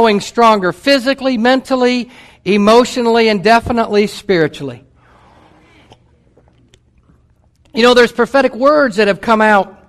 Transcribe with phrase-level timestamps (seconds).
[0.00, 2.10] growing stronger physically, mentally,
[2.44, 4.82] emotionally, and definitely spiritually.
[7.72, 9.86] You know, there's prophetic words that have come out,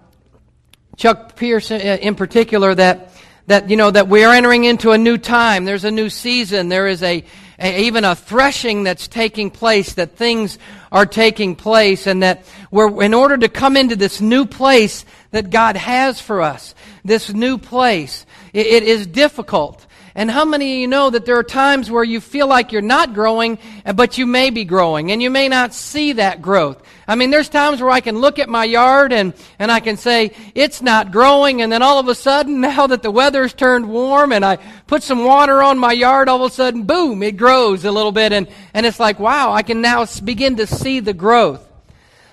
[0.95, 3.13] Chuck Pierce in particular, that,
[3.47, 5.65] that, you know, that we are entering into a new time.
[5.65, 6.69] There's a new season.
[6.69, 7.23] There is a,
[7.57, 10.59] a, even a threshing that's taking place, that things
[10.91, 15.49] are taking place, and that we're, in order to come into this new place that
[15.49, 19.83] God has for us, this new place, it, it is difficult.
[20.17, 22.81] And how many of you know that there are times where you feel like you're
[22.81, 23.59] not growing,
[23.95, 26.81] but you may be growing, and you may not see that growth?
[27.05, 29.97] I mean, there's times where I can look at my yard and, and I can
[29.97, 33.89] say, it's not growing, and then all of a sudden, now that the weather's turned
[33.89, 34.55] warm and I
[34.87, 38.13] put some water on my yard, all of a sudden, boom, it grows a little
[38.13, 41.67] bit, and, and it's like, wow, I can now begin to see the growth.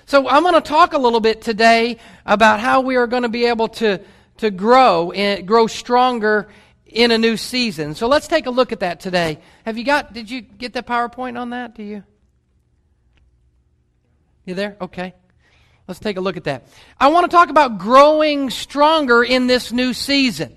[0.05, 3.29] So I'm going to talk a little bit today about how we are going to
[3.29, 3.99] be able to,
[4.37, 6.47] to grow and grow stronger
[6.93, 7.95] in a new season.
[7.95, 9.39] So let's take a look at that today.
[9.65, 11.75] Have you got, did you get the PowerPoint on that?
[11.75, 12.03] Do you?
[14.45, 14.77] You there?
[14.79, 15.13] Okay.
[15.87, 16.67] Let's take a look at that.
[16.99, 20.55] I want to talk about growing stronger in this new season.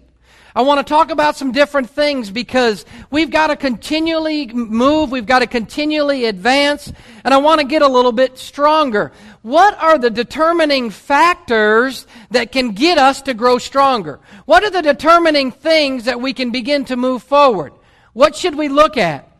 [0.56, 5.26] I want to talk about some different things because we've got to continually move, we've
[5.26, 6.90] got to continually advance,
[7.24, 9.12] and I want to get a little bit stronger.
[9.42, 14.18] What are the determining factors that can get us to grow stronger?
[14.46, 17.74] What are the determining things that we can begin to move forward?
[18.14, 19.30] What should we look at?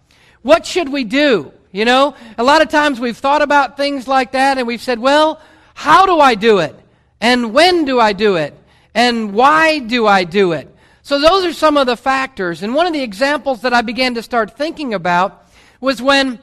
[0.43, 1.51] What should we do?
[1.73, 4.99] You know, a lot of times we've thought about things like that and we've said,
[4.99, 5.41] well,
[5.73, 6.79] how do I do it?
[7.23, 8.53] And when do I do it?
[8.95, 10.76] And why do I do it?
[11.07, 12.65] So those are some of the factors.
[12.65, 15.47] And one of the examples that I began to start thinking about
[15.81, 16.41] was when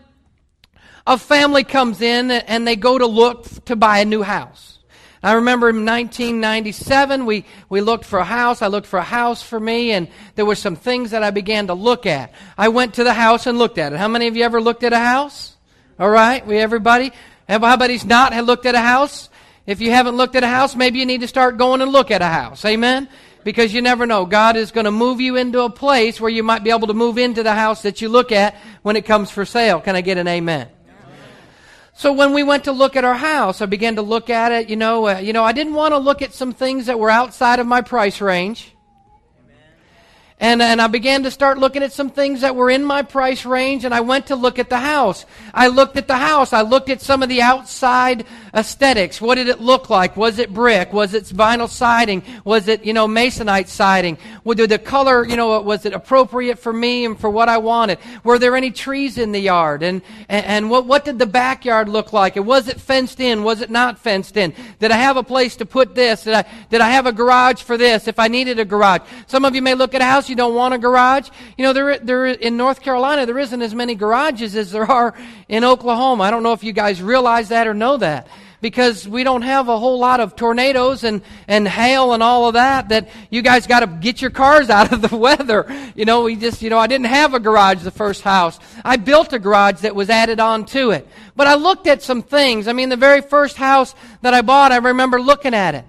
[1.06, 4.80] a family comes in and they go to look to buy a new house.
[5.22, 8.62] I remember in 1997, we, we looked for a house.
[8.62, 11.68] I looked for a house for me, and there were some things that I began
[11.68, 12.32] to look at.
[12.58, 14.00] I went to the house and looked at it.
[14.00, 15.58] How many of you ever looked at a house?
[16.00, 17.12] All right, we everybody?
[17.50, 19.30] Everybody's not had looked at a house?
[19.66, 22.12] If you haven't looked at a house, maybe you need to start going and look
[22.12, 22.64] at a house.
[22.64, 23.10] Amen?
[23.44, 24.26] Because you never know.
[24.26, 26.94] God is going to move you into a place where you might be able to
[26.94, 29.80] move into the house that you look at when it comes for sale.
[29.82, 30.70] Can I get an amen?
[31.96, 34.70] So when we went to look at our house, I began to look at it.
[34.70, 37.12] You know, uh, you know, I didn't want to look at some things that were
[37.12, 38.74] outside of my price range.
[40.44, 43.46] And, and I began to start looking at some things that were in my price
[43.46, 45.26] range, and I went to look at the house.
[45.54, 46.52] I looked at the house.
[46.52, 49.22] I looked at some of the outside aesthetics.
[49.22, 50.18] What did it look like?
[50.18, 50.92] Was it brick?
[50.92, 52.24] Was it vinyl siding?
[52.44, 54.18] Was it, you know, masonite siding?
[54.44, 58.00] Would the color, you know, was it appropriate for me and for what I wanted?
[58.26, 59.82] Were there any trees in the yard?
[59.82, 62.36] And, and, and what, what did the backyard look like?
[62.36, 63.46] And was it fenced in?
[63.46, 64.54] Was it not fenced in?
[64.80, 66.26] Did I have a place to put this?
[66.26, 69.04] Did I, did I have a garage for this if I needed a garage?
[69.28, 71.30] Some of you may look at a house, you don't want a garage.
[71.60, 75.14] You know, there, there, in North Carolina, there isn't as many garages as there are
[75.48, 76.24] in Oklahoma.
[76.24, 78.28] I don't know if you guys realize that or know that
[78.62, 82.56] because we don't have a whole lot of tornadoes and, and hail and all of
[82.56, 85.68] that that you guys got to get your cars out of the weather.
[85.94, 88.58] You know, we just, you know, I didn't have a garage the first house.
[88.84, 91.08] I built a garage that was added on to it.
[91.36, 92.68] But I looked at some things.
[92.68, 95.86] I mean, the very first house that I bought, I remember looking at it.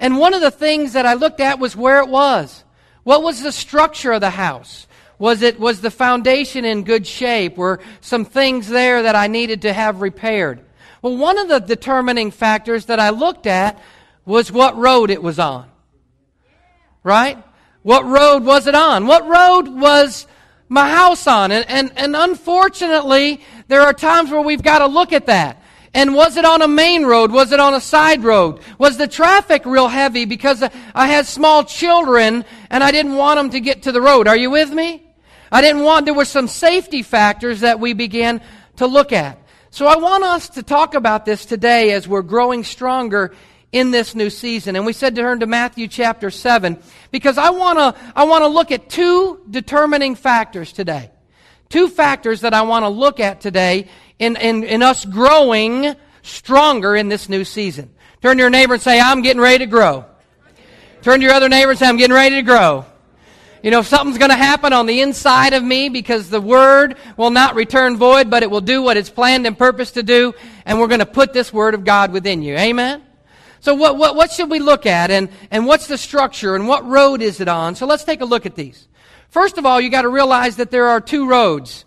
[0.00, 2.63] And one of the things that I looked at was where it was.
[3.04, 4.86] What was the structure of the house?
[5.18, 7.56] Was it was the foundation in good shape?
[7.56, 10.60] Were some things there that I needed to have repaired?
[11.02, 13.80] Well, one of the determining factors that I looked at
[14.24, 15.68] was what road it was on.
[17.02, 17.42] Right?
[17.82, 19.06] What road was it on?
[19.06, 20.26] What road was
[20.70, 21.52] my house on?
[21.52, 25.62] And, and, and unfortunately, there are times where we've got to look at that.
[25.94, 27.30] And was it on a main road?
[27.30, 28.60] Was it on a side road?
[28.78, 30.62] Was the traffic real heavy because
[30.94, 34.26] I had small children and I didn't want them to get to the road?
[34.26, 35.02] Are you with me?
[35.52, 38.40] I didn't want, there were some safety factors that we began
[38.76, 39.38] to look at.
[39.70, 43.32] So I want us to talk about this today as we're growing stronger
[43.70, 44.74] in this new season.
[44.74, 46.78] And we said to turn to Matthew chapter 7
[47.12, 51.10] because I want to I want to look at two determining factors today.
[51.68, 53.88] Two factors that I want to look at today
[54.18, 57.90] in, in, in us growing stronger in this new season.
[58.22, 60.06] Turn to your neighbor and say, I'm getting ready to grow.
[61.02, 62.86] Turn to your other neighbor and say, I'm getting ready to grow.
[63.62, 67.30] You know, something's going to happen on the inside of me because the word will
[67.30, 70.34] not return void, but it will do what it's planned and purposed to do,
[70.66, 72.56] and we're going to put this word of God within you.
[72.56, 73.02] Amen?
[73.60, 76.86] So what, what, what should we look at, and, and what's the structure, and what
[76.86, 77.74] road is it on?
[77.74, 78.86] So let's take a look at these.
[79.30, 81.86] First of all, you got to realize that there are two roads.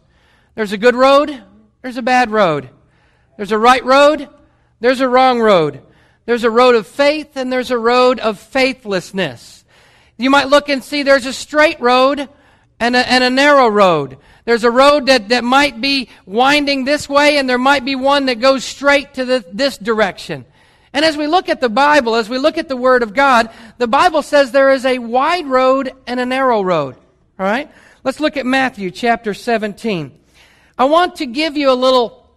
[0.56, 1.44] There's a good road,
[1.82, 2.70] there's a bad road.
[3.38, 4.30] There's a right road,
[4.80, 5.82] there's a wrong road.
[6.26, 9.64] There's a road of faith, and there's a road of faithlessness.
[10.18, 12.28] You might look and see there's a straight road
[12.80, 14.18] and a, and a narrow road.
[14.44, 18.26] There's a road that, that might be winding this way, and there might be one
[18.26, 20.46] that goes straight to the, this direction.
[20.94, 23.50] And as we look at the Bible, as we look at the Word of God,
[23.78, 26.96] the Bible says there is a wide road and a narrow road.
[27.40, 27.72] All right?
[28.04, 30.18] Let's look at Matthew chapter 17.
[30.78, 32.30] I want to give you a little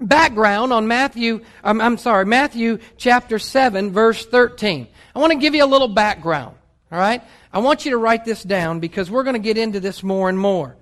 [0.00, 4.88] background on Matthew, I'm, I'm sorry, Matthew chapter 7, verse 13.
[5.14, 6.56] I want to give you a little background.
[6.90, 7.22] All right?
[7.52, 10.28] I want you to write this down because we're going to get into this more
[10.28, 10.76] and more.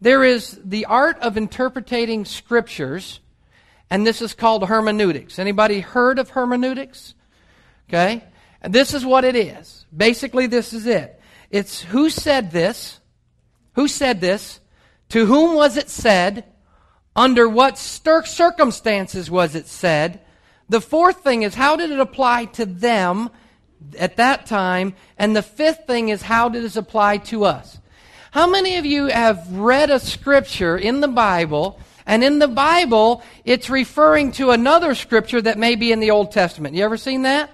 [0.00, 3.20] There is the art of interpreting scriptures,
[3.88, 5.38] and this is called hermeneutics.
[5.38, 7.14] Anybody heard of hermeneutics?
[7.88, 8.24] Okay?
[8.60, 9.86] And this is what it is.
[9.96, 11.20] Basically, this is it.
[11.50, 12.98] It's who said this?
[13.74, 14.58] Who said this?
[15.10, 16.44] To whom was it said?
[17.16, 20.20] Under what circumstances was it said?
[20.68, 23.30] The fourth thing is how did it apply to them
[23.98, 24.94] at that time?
[25.16, 27.78] And the fifth thing is how did it apply to us?
[28.32, 33.22] How many of you have read a scripture in the Bible, and in the Bible,
[33.44, 36.74] it's referring to another scripture that may be in the Old Testament?
[36.74, 37.50] You ever seen that?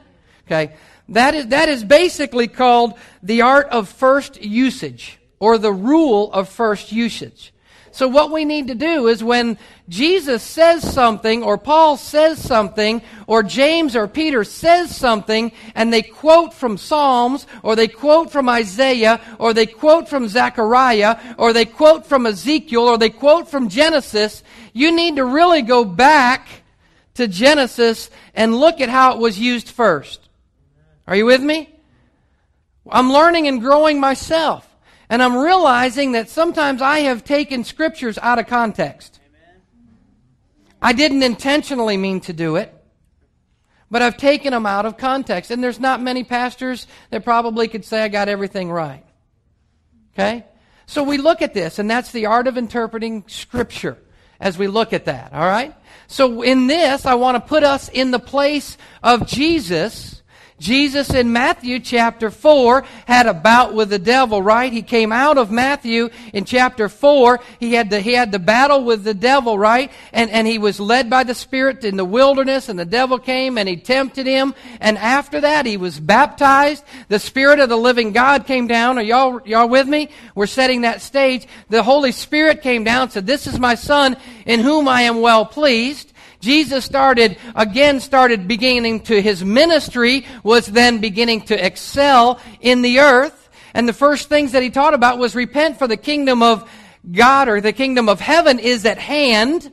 [0.46, 0.72] Okay.
[1.10, 6.48] That is, that is basically called the art of first usage, or the rule of
[6.48, 7.52] first usage.
[7.92, 9.58] So what we need to do is when
[9.88, 16.02] Jesus says something, or Paul says something, or James or Peter says something, and they
[16.02, 21.64] quote from Psalms, or they quote from Isaiah, or they quote from Zechariah, or they
[21.64, 26.46] quote from Ezekiel, or they quote from Genesis, you need to really go back
[27.14, 30.28] to Genesis and look at how it was used first.
[31.08, 31.68] Are you with me?
[32.88, 34.69] I'm learning and growing myself.
[35.10, 39.18] And I'm realizing that sometimes I have taken scriptures out of context.
[40.80, 42.72] I didn't intentionally mean to do it,
[43.90, 45.50] but I've taken them out of context.
[45.50, 49.04] And there's not many pastors that probably could say I got everything right.
[50.14, 50.46] Okay?
[50.86, 53.98] So we look at this, and that's the art of interpreting scripture
[54.38, 55.32] as we look at that.
[55.32, 55.74] All right?
[56.06, 60.19] So in this, I want to put us in the place of Jesus
[60.60, 64.72] Jesus in Matthew chapter 4 had a bout with the devil, right?
[64.72, 67.40] He came out of Matthew in chapter 4.
[67.58, 69.90] He had the, he had the battle with the devil, right?
[70.12, 73.58] And, and he was led by the Spirit in the wilderness and the devil came
[73.58, 74.54] and he tempted him.
[74.80, 76.84] And after that, he was baptized.
[77.08, 78.98] The Spirit of the living God came down.
[78.98, 80.10] Are y'all, y'all with me?
[80.34, 81.46] We're setting that stage.
[81.70, 84.16] The Holy Spirit came down said, this is my son
[84.46, 86.09] in whom I am well pleased.
[86.40, 93.00] Jesus started, again started beginning to, his ministry was then beginning to excel in the
[93.00, 93.48] earth.
[93.74, 96.68] And the first things that he taught about was repent for the kingdom of
[97.10, 99.70] God or the kingdom of heaven is at hand.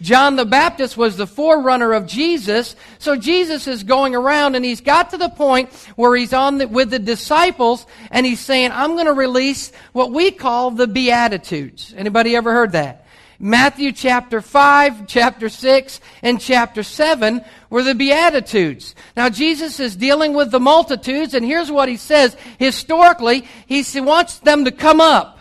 [0.00, 2.76] John the Baptist was the forerunner of Jesus.
[2.98, 6.68] So Jesus is going around and he's got to the point where he's on the,
[6.68, 11.94] with the disciples and he's saying, I'm going to release what we call the Beatitudes.
[11.96, 13.06] Anybody ever heard that?
[13.40, 18.96] Matthew chapter 5, chapter 6, and chapter 7 were the Beatitudes.
[19.16, 22.36] Now, Jesus is dealing with the multitudes, and here's what he says.
[22.58, 25.38] Historically, he wants them to come up.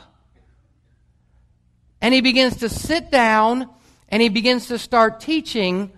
[2.00, 3.68] And he begins to sit down
[4.10, 5.92] and he begins to start teaching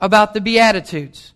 [0.00, 1.32] about the Beatitudes.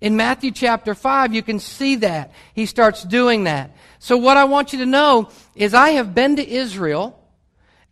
[0.00, 2.32] In Matthew chapter 5, you can see that.
[2.54, 3.74] He starts doing that.
[3.98, 7.15] So, what I want you to know is I have been to Israel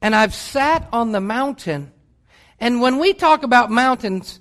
[0.04, 1.90] and I've sat on the mountain.
[2.60, 4.38] And when we talk about mountains,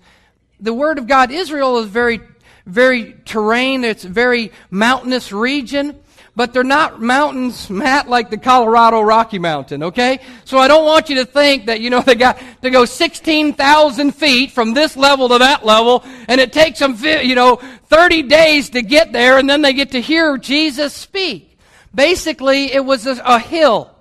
[0.60, 2.20] the Word of God, Israel is very,
[2.66, 3.86] very terrain.
[3.86, 5.98] It's a very mountainous region.
[6.36, 10.20] But they're not mountains, Matt, like the Colorado Rocky Mountain, okay?
[10.44, 14.12] So I don't want you to think that, you know, they got to go 16,000
[14.12, 18.72] feet from this level to that level, and it takes them, you know, 30 days
[18.72, 21.58] to get there, and then they get to hear Jesus speak.
[21.96, 23.93] Basically, it was a, a hill.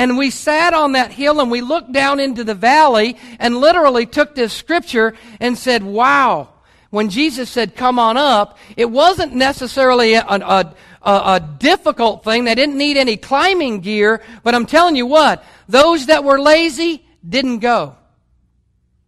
[0.00, 4.06] And we sat on that hill and we looked down into the valley and literally
[4.06, 6.48] took this scripture and said, wow.
[6.88, 12.44] When Jesus said, come on up, it wasn't necessarily a, a, a, a difficult thing.
[12.44, 14.22] They didn't need any climbing gear.
[14.42, 17.94] But I'm telling you what, those that were lazy didn't go.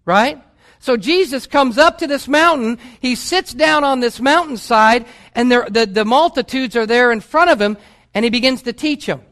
[0.05, 0.43] Right?
[0.79, 2.79] So Jesus comes up to this mountain.
[3.01, 7.59] He sits down on this mountainside and the, the multitudes are there in front of
[7.59, 7.79] him
[8.13, 9.23] and he begins to teach them.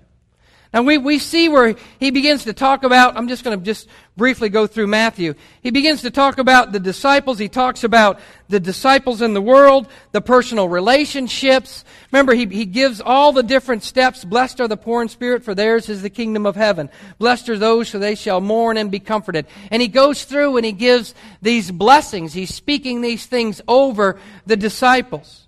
[0.72, 3.88] Now we, we see where he begins to talk about, I'm just going to just
[4.16, 5.34] briefly go through Matthew.
[5.62, 7.38] He begins to talk about the disciples.
[7.38, 11.84] He talks about the disciples in the world, the personal relationships.
[12.12, 14.24] Remember, he, he gives all the different steps.
[14.24, 16.88] Blessed are the poor in spirit, for theirs is the kingdom of heaven.
[17.18, 19.46] Blessed are those, for they shall mourn and be comforted.
[19.72, 22.32] And he goes through and he gives these blessings.
[22.32, 25.39] He's speaking these things over the disciples.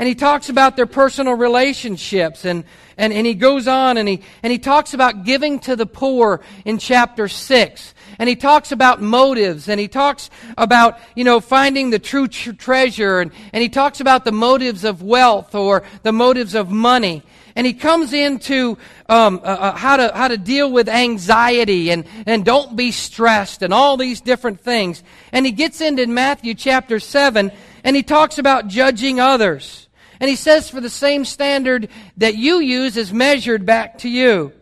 [0.00, 2.64] And he talks about their personal relationships and,
[2.96, 6.40] and, and he goes on and he, and he talks about giving to the poor
[6.64, 11.90] in chapter 6 and he talks about motives and he talks about you know finding
[11.90, 16.12] the true tr- treasure and, and he talks about the motives of wealth or the
[16.12, 17.22] motives of money
[17.54, 22.06] and he comes into um, uh, uh, how to how to deal with anxiety and
[22.24, 25.02] and don't be stressed and all these different things.
[25.32, 27.52] And he gets into Matthew chapter seven
[27.82, 29.88] and he talks about judging others.
[30.20, 34.52] And he says, for the same standard that you use is measured back to you.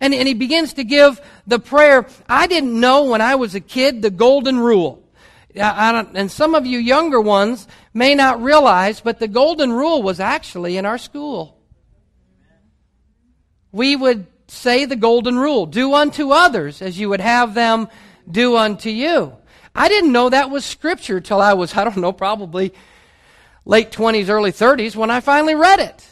[0.00, 2.06] And, and he begins to give the prayer.
[2.28, 5.02] I didn't know when I was a kid the golden rule.
[5.54, 10.76] And some of you younger ones may not realize, but the golden rule was actually
[10.76, 11.54] in our school
[13.74, 17.88] we would say the golden rule do unto others as you would have them
[18.30, 19.32] do unto you.
[19.74, 22.72] I didn't know that was scripture till I was, I don't know, probably
[23.64, 26.06] late 20s, early 30s when I finally read it.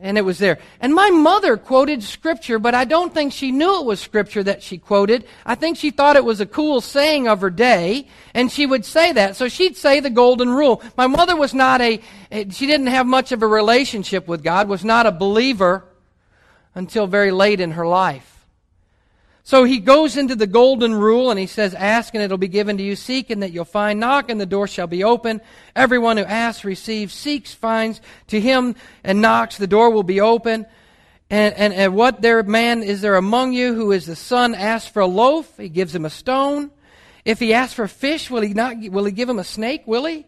[0.00, 0.60] And it was there.
[0.80, 4.62] And my mother quoted scripture, but I don't think she knew it was scripture that
[4.62, 5.24] she quoted.
[5.44, 8.84] I think she thought it was a cool saying of her day, and she would
[8.84, 9.34] say that.
[9.34, 10.82] So she'd say the golden rule.
[10.96, 12.00] My mother was not a,
[12.30, 15.84] she didn't have much of a relationship with God, was not a believer
[16.76, 18.37] until very late in her life.
[19.48, 22.76] So he goes into the golden rule and he says, Ask and it'll be given
[22.76, 22.94] to you.
[22.94, 23.98] Seek and that you'll find.
[23.98, 25.40] Knock and the door shall be open.
[25.74, 27.14] Everyone who asks receives.
[27.14, 28.02] Seeks finds.
[28.26, 30.66] To him and knocks, the door will be open.
[31.30, 34.90] And, and, and what there man is there among you who is the son asks
[34.90, 35.50] for a loaf?
[35.56, 36.70] He gives him a stone.
[37.24, 39.84] If he asks for fish, will he not, will he give him a snake?
[39.86, 40.26] Will he?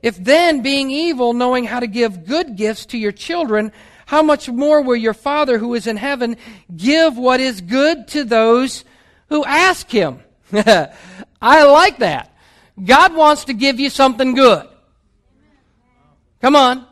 [0.00, 3.72] If then, being evil, knowing how to give good gifts to your children,
[4.10, 6.36] how much more will your Father who is in heaven
[6.76, 8.84] give what is good to those
[9.28, 10.18] who ask him?
[10.52, 12.34] I like that.
[12.84, 14.66] God wants to give you something good.
[16.42, 16.84] Come on.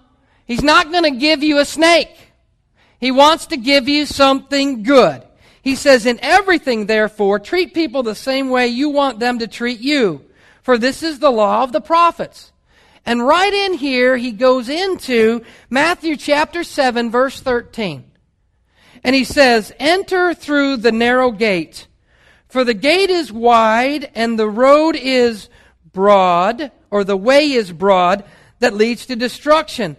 [0.46, 2.16] He's not going to give you a snake.
[3.00, 5.24] He wants to give you something good.
[5.60, 9.80] He says, In everything, therefore, treat people the same way you want them to treat
[9.80, 10.24] you.
[10.62, 12.52] For this is the law of the prophets.
[13.08, 18.04] And right in here, he goes into Matthew chapter 7, verse 13.
[19.02, 21.86] And he says, Enter through the narrow gate,
[22.50, 25.48] for the gate is wide and the road is
[25.90, 28.24] broad, or the way is broad,
[28.58, 29.96] that leads to destruction.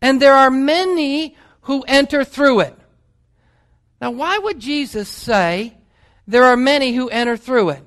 [0.00, 2.78] And there are many who enter through it.
[4.00, 5.76] Now, why would Jesus say
[6.28, 7.82] there are many who enter through it?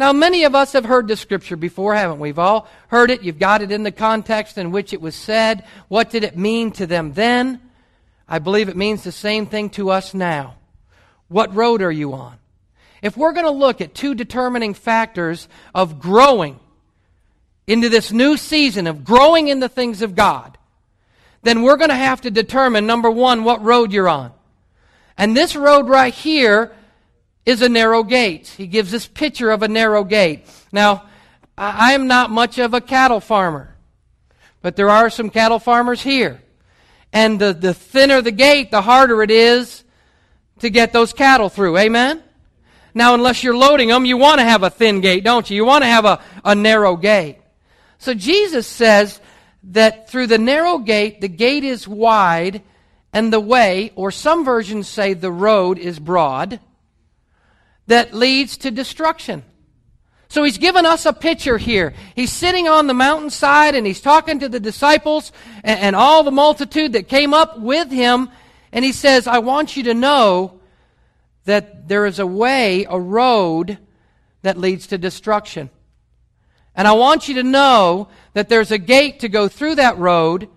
[0.00, 2.30] Now, many of us have heard this scripture before, haven't we?
[2.30, 3.22] We've all heard it.
[3.22, 5.62] You've got it in the context in which it was said.
[5.88, 7.60] What did it mean to them then?
[8.26, 10.54] I believe it means the same thing to us now.
[11.28, 12.38] What road are you on?
[13.02, 16.58] If we're going to look at two determining factors of growing
[17.66, 20.56] into this new season of growing in the things of God,
[21.42, 24.32] then we're going to have to determine, number one, what road you're on.
[25.18, 26.72] And this road right here
[27.46, 28.48] is a narrow gate.
[28.48, 30.46] He gives this picture of a narrow gate.
[30.72, 31.04] Now,
[31.56, 33.76] I am not much of a cattle farmer,
[34.62, 36.40] but there are some cattle farmers here.
[37.12, 39.84] And the, the thinner the gate, the harder it is
[40.60, 41.76] to get those cattle through.
[41.78, 42.22] Amen?
[42.94, 45.56] Now, unless you're loading them, you want to have a thin gate, don't you?
[45.56, 47.38] You want to have a, a narrow gate.
[47.98, 49.20] So Jesus says
[49.64, 52.62] that through the narrow gate, the gate is wide,
[53.12, 56.60] and the way, or some versions say the road, is broad
[57.90, 59.42] that leads to destruction.
[60.28, 61.92] So he's given us a picture here.
[62.14, 65.32] He's sitting on the mountainside and he's talking to the disciples
[65.64, 68.30] and, and, all the multitude that came up with him.
[68.70, 70.60] And he says, I want you to know
[71.46, 73.78] that there is a way, a road
[74.42, 75.68] that leads to destruction.
[76.76, 80.48] And I want you to know that there's a gate to go through that road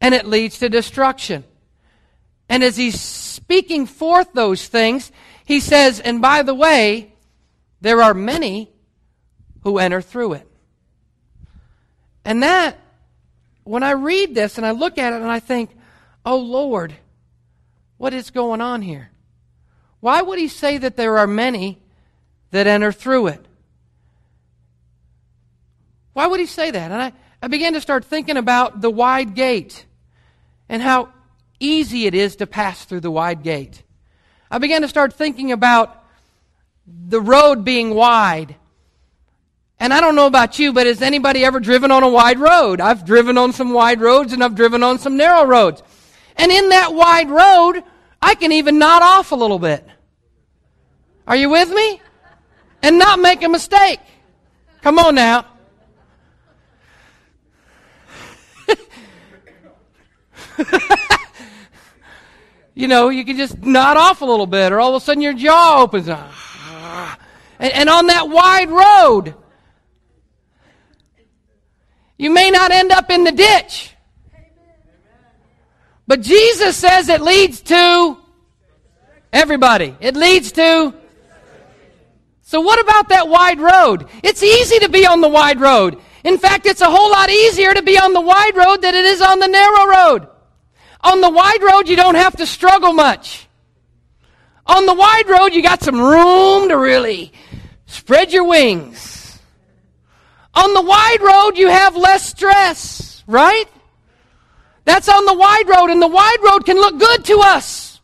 [0.00, 1.44] and it leads to destruction.
[2.48, 5.12] And as he's speaking forth those things,
[5.44, 7.12] he says, and by the way,
[7.80, 8.70] there are many
[9.62, 10.48] who enter through it.
[12.24, 12.78] And that,
[13.64, 15.70] when I read this and I look at it and I think,
[16.24, 16.94] oh Lord,
[17.98, 19.10] what is going on here?
[20.00, 21.80] Why would he say that there are many
[22.50, 23.46] that enter through it?
[26.14, 26.90] Why would he say that?
[26.90, 29.84] And I, I began to start thinking about the wide gate
[30.68, 31.10] and how
[31.60, 33.82] easy it is to pass through the wide gate.
[34.54, 36.04] I began to start thinking about
[36.86, 38.54] the road being wide.
[39.80, 42.80] And I don't know about you, but has anybody ever driven on a wide road?
[42.80, 45.82] I've driven on some wide roads and I've driven on some narrow roads.
[46.36, 47.82] And in that wide road,
[48.22, 49.84] I can even nod off a little bit.
[51.26, 52.00] Are you with me?
[52.80, 53.98] And not make a mistake.
[54.82, 55.46] Come on now.
[62.74, 65.22] you know, you can just nod off a little bit, or all of a sudden
[65.22, 66.08] your jaw opens.
[66.08, 66.18] And,
[67.60, 69.34] and on that wide road,
[72.18, 73.90] you may not end up in the ditch.
[76.06, 78.18] But Jesus says it leads to
[79.32, 79.96] everybody.
[80.00, 80.94] It leads to.
[82.42, 84.08] So, what about that wide road?
[84.22, 85.98] It's easy to be on the wide road.
[86.24, 89.04] In fact, it's a whole lot easier to be on the wide road than it
[89.04, 90.28] is on the narrow road.
[91.04, 93.46] On the wide road, you don't have to struggle much.
[94.66, 97.32] On the wide road, you got some room to really
[97.86, 99.38] spread your wings.
[100.54, 103.66] On the wide road, you have less stress, right?
[104.86, 108.00] That's on the wide road, and the wide road can look good to us.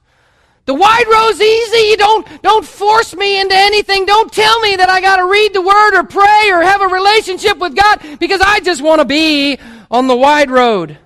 [0.66, 1.88] The wide road's easy.
[1.88, 4.04] You don't, don't force me into anything.
[4.04, 6.86] Don't tell me that I got to read the Word or pray or have a
[6.86, 9.58] relationship with God because I just want to be
[9.90, 10.98] on the wide road.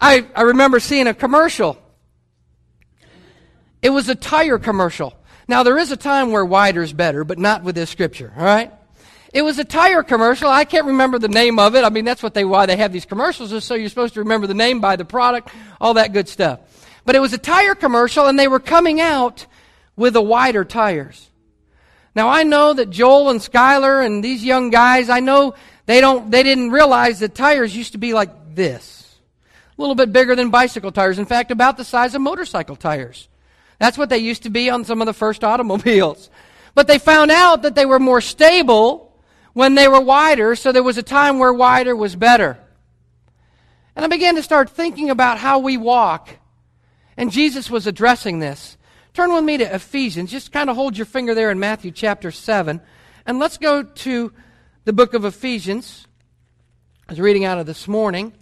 [0.00, 1.78] I, I remember seeing a commercial.
[3.82, 5.14] It was a tire commercial.
[5.46, 8.44] Now, there is a time where wider is better, but not with this scripture, all
[8.44, 8.72] right?
[9.34, 10.48] It was a tire commercial.
[10.48, 11.82] I can't remember the name of it.
[11.82, 14.20] I mean, that's what they why they have these commercials is so you're supposed to
[14.20, 16.60] remember the name by the product, all that good stuff.
[17.04, 19.46] But it was a tire commercial and they were coming out
[19.96, 21.28] with the wider tires.
[22.14, 25.54] Now I know that Joel and Skylar and these young guys, I know
[25.86, 28.93] they don't they didn't realize that tires used to be like this.
[29.76, 31.18] A little bit bigger than bicycle tires.
[31.18, 33.28] In fact, about the size of motorcycle tires.
[33.78, 36.30] That's what they used to be on some of the first automobiles.
[36.74, 39.12] But they found out that they were more stable
[39.52, 42.58] when they were wider, so there was a time where wider was better.
[43.96, 46.30] And I began to start thinking about how we walk.
[47.16, 48.76] And Jesus was addressing this.
[49.12, 50.32] Turn with me to Ephesians.
[50.32, 52.80] Just kind of hold your finger there in Matthew chapter 7.
[53.26, 54.32] And let's go to
[54.84, 56.06] the book of Ephesians.
[57.08, 58.32] I was reading out of this morning.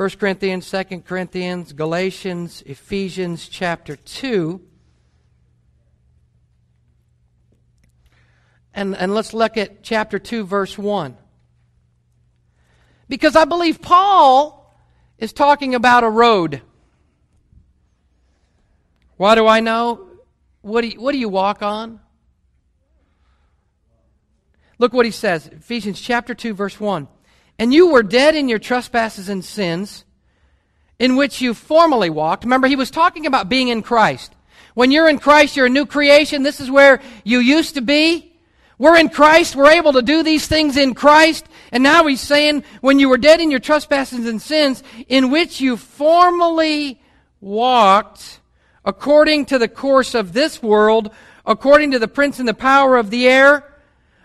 [0.00, 4.58] 1 Corinthians, 2 Corinthians, Galatians, Ephesians chapter 2.
[8.72, 11.18] And, and let's look at chapter 2, verse 1.
[13.10, 14.74] Because I believe Paul
[15.18, 16.62] is talking about a road.
[19.18, 20.08] Why do I know?
[20.62, 22.00] What do you, what do you walk on?
[24.78, 27.06] Look what he says Ephesians chapter 2, verse 1.
[27.60, 30.06] And you were dead in your trespasses and sins,
[30.98, 32.44] in which you formerly walked.
[32.44, 34.34] Remember, he was talking about being in Christ.
[34.72, 36.42] When you're in Christ, you're a new creation.
[36.42, 38.32] This is where you used to be.
[38.78, 39.54] We're in Christ.
[39.54, 41.44] We're able to do these things in Christ.
[41.70, 45.60] And now he's saying, when you were dead in your trespasses and sins, in which
[45.60, 46.98] you formerly
[47.42, 48.40] walked
[48.86, 51.10] according to the course of this world,
[51.44, 53.69] according to the prince and the power of the air,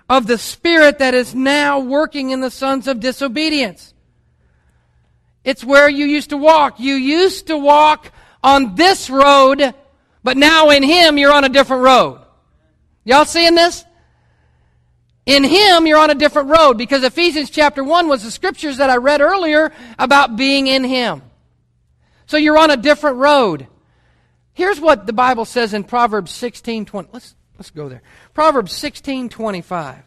[0.10, 3.94] of the spirit that is now working in the sons of disobedience.
[5.44, 6.80] It's where you used to walk.
[6.80, 8.12] You used to walk
[8.44, 9.74] on this road,
[10.24, 12.22] but now in Him you're on a different road.
[13.04, 13.86] Y'all seeing this?
[15.26, 18.90] In Him, you're on a different road because Ephesians chapter 1 was the scriptures that
[18.92, 21.24] I read earlier about being in Him.
[22.28, 23.68] So you're on a different road.
[24.54, 27.10] Here's what the Bible says in Proverbs 16 20.
[27.12, 28.02] Let's, let's go there.
[28.34, 30.04] Proverbs 16 25.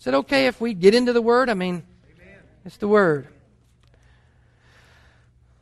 [0.00, 1.48] Is it okay if we get into the Word?
[1.48, 1.82] I mean,
[2.14, 2.38] Amen.
[2.64, 3.28] it's the Word.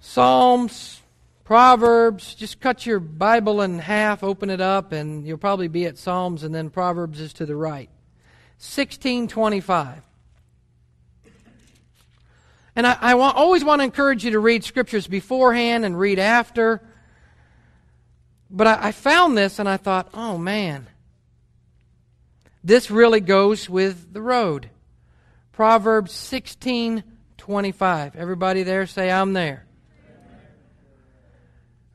[0.00, 1.00] Psalms,
[1.44, 5.96] Proverbs, just cut your Bible in half, open it up, and you'll probably be at
[5.96, 7.88] Psalms, and then Proverbs is to the right.
[8.58, 10.02] 1625.
[12.74, 16.80] And I, I always want to encourage you to read scriptures beforehand and read after.
[18.52, 20.86] But I, I found this and I thought, oh man,
[22.62, 24.70] this really goes with the road.
[25.50, 27.02] Proverbs 16
[27.38, 28.14] 25.
[28.14, 29.66] Everybody there say, I'm there.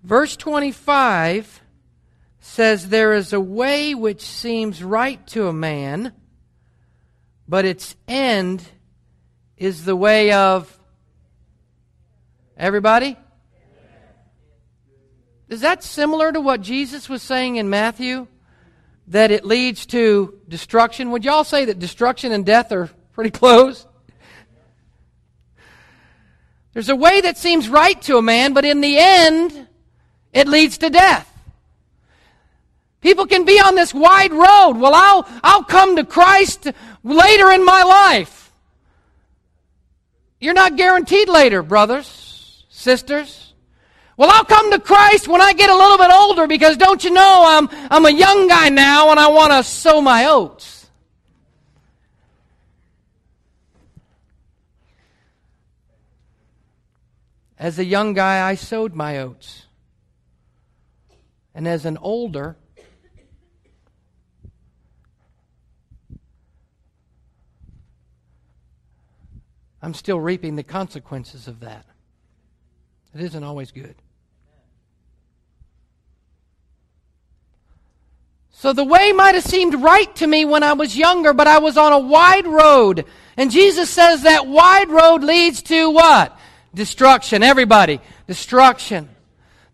[0.03, 1.61] Verse 25
[2.41, 6.11] says, There is a way which seems right to a man
[7.47, 8.63] but its end
[9.55, 10.77] is the way of
[12.57, 13.17] everybody?
[15.49, 18.27] Is that similar to what Jesus was saying in Matthew?
[19.07, 21.11] That it leads to destruction?
[21.11, 23.85] Would y'all say that destruction and death are pretty close?
[26.73, 29.67] There's a way that seems right to a man, but in the end,
[30.33, 31.27] it leads to death.
[32.99, 34.73] People can be on this wide road.
[34.73, 36.71] Well, I'll, I'll come to Christ
[37.03, 38.51] later in my life.
[40.39, 43.46] You're not guaranteed later, brothers, sisters.
[44.17, 47.11] Well, I'll come to Christ when I get a little bit older because don't you
[47.11, 50.89] know I'm, I'm a young guy now and I want to sow my oats.
[57.59, 59.67] As a young guy, I sowed my oats.
[61.53, 62.55] And as an older,
[69.79, 71.85] I'm still reaping the consequences of that.
[73.13, 73.95] It isn't always good.
[78.59, 81.59] So the way might have seemed right to me when I was younger, but I
[81.59, 83.05] was on a wide road.
[83.37, 86.35] And Jesus says that wide road leads to what?
[86.73, 87.43] Destruction.
[87.43, 89.09] Everybody, destruction.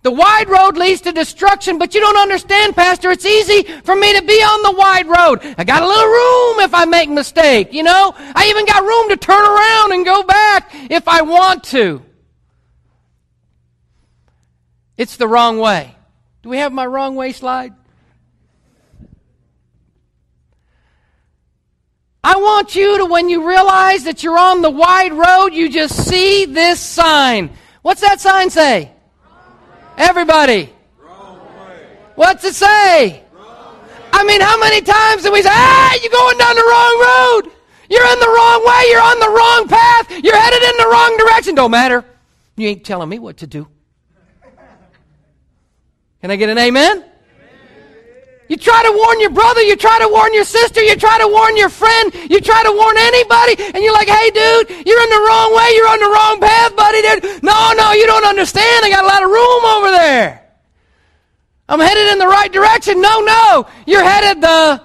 [0.02, 3.10] The wide road leads to destruction, but you don't understand, Pastor.
[3.12, 5.56] It's easy for me to be on the wide road.
[5.58, 8.13] I got a little room if I make a mistake, you know?
[8.17, 12.04] I even got room to turn around and go back if I want to.
[14.98, 15.96] It's the wrong way.
[16.41, 17.76] Do we have my wrong way slide?
[22.24, 26.08] I want you to, when you realize that you're on the wide road, you just
[26.08, 27.50] see this sign.
[27.82, 28.92] What's that sign say?
[29.98, 30.72] Everybody.
[32.16, 33.24] What's it say?
[34.14, 37.52] I mean, how many times do we say, ah, you're going down the wrong road.
[37.90, 38.84] You're in the wrong way.
[38.90, 40.24] You're on the wrong path.
[40.24, 41.56] You're headed in the wrong direction.
[41.56, 42.06] Don't matter.
[42.56, 43.68] You ain't telling me what to do.
[46.22, 47.04] Can I get an amen?
[48.54, 51.28] You try to warn your brother, you try to warn your sister, you try to
[51.28, 55.10] warn your friend, you try to warn anybody, and you're like, hey, dude, you're in
[55.10, 57.42] the wrong way, you're on the wrong path, buddy, dude.
[57.42, 58.86] No, no, you don't understand.
[58.86, 60.48] I got a lot of room over there.
[61.68, 63.02] I'm headed in the right direction.
[63.02, 64.84] No, no, you're headed the.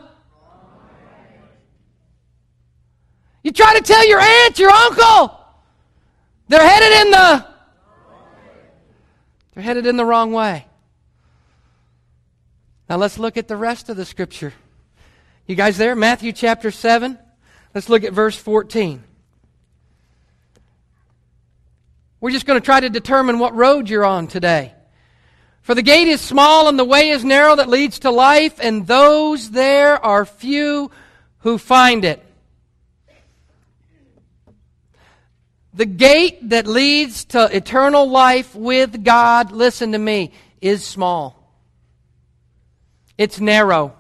[3.43, 5.39] You try to tell your aunt, your uncle,
[6.49, 7.47] they're headed in the.
[9.53, 10.68] They're headed in the wrong way.
[12.89, 14.55] Now let's look at the rest of the scripture.
[15.47, 15.95] You guys there?
[15.95, 17.19] Matthew chapter 7.
[17.75, 19.05] Let's look at verse 14.
[22.21, 24.73] We're just going to try to determine what road you're on today.
[25.63, 28.87] For the gate is small and the way is narrow that leads to life, and
[28.87, 30.91] those there are few
[31.41, 32.25] who find it.
[35.75, 41.38] The gate that leads to eternal life with God, listen to me, is small.
[43.19, 43.95] It's narrow.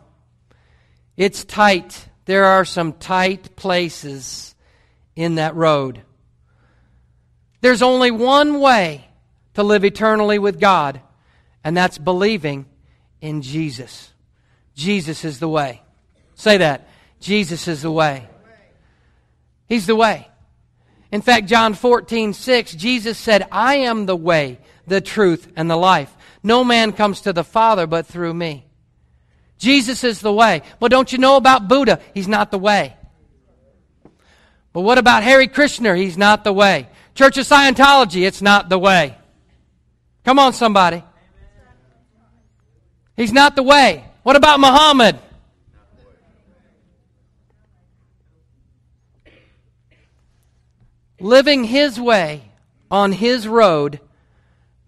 [1.17, 2.09] It's tight.
[2.25, 4.55] There are some tight places
[5.17, 6.03] in that road.
[7.61, 9.09] There's only one way
[9.55, 11.01] to live eternally with God,
[11.65, 12.67] and that's believing
[13.21, 14.13] in Jesus.
[14.77, 15.83] Jesus is the way.
[16.37, 16.89] Say that.
[17.19, 18.29] Jesus is the way.
[19.67, 20.29] He's the way.
[21.11, 25.77] In fact, John 14, 6, Jesus said, I am the way, the truth, and the
[25.77, 26.15] life.
[26.45, 28.68] No man comes to the Father but through me.
[29.59, 30.63] Jesus is the way.
[30.81, 32.01] Well, don't you know about Buddha?
[32.15, 32.97] He's not the way.
[34.73, 35.97] But what about Hare Krishna?
[35.97, 36.89] He's not the way.
[37.15, 39.17] Church of Scientology, it's not the way.
[40.25, 41.03] Come on, somebody.
[43.17, 44.05] He's not the way.
[44.23, 45.19] What about Muhammad?
[51.21, 52.53] Living his way
[52.91, 53.99] on his road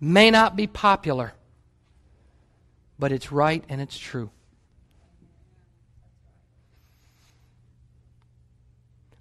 [0.01, 1.33] may not be popular,
[3.01, 4.31] but it's right and it's true.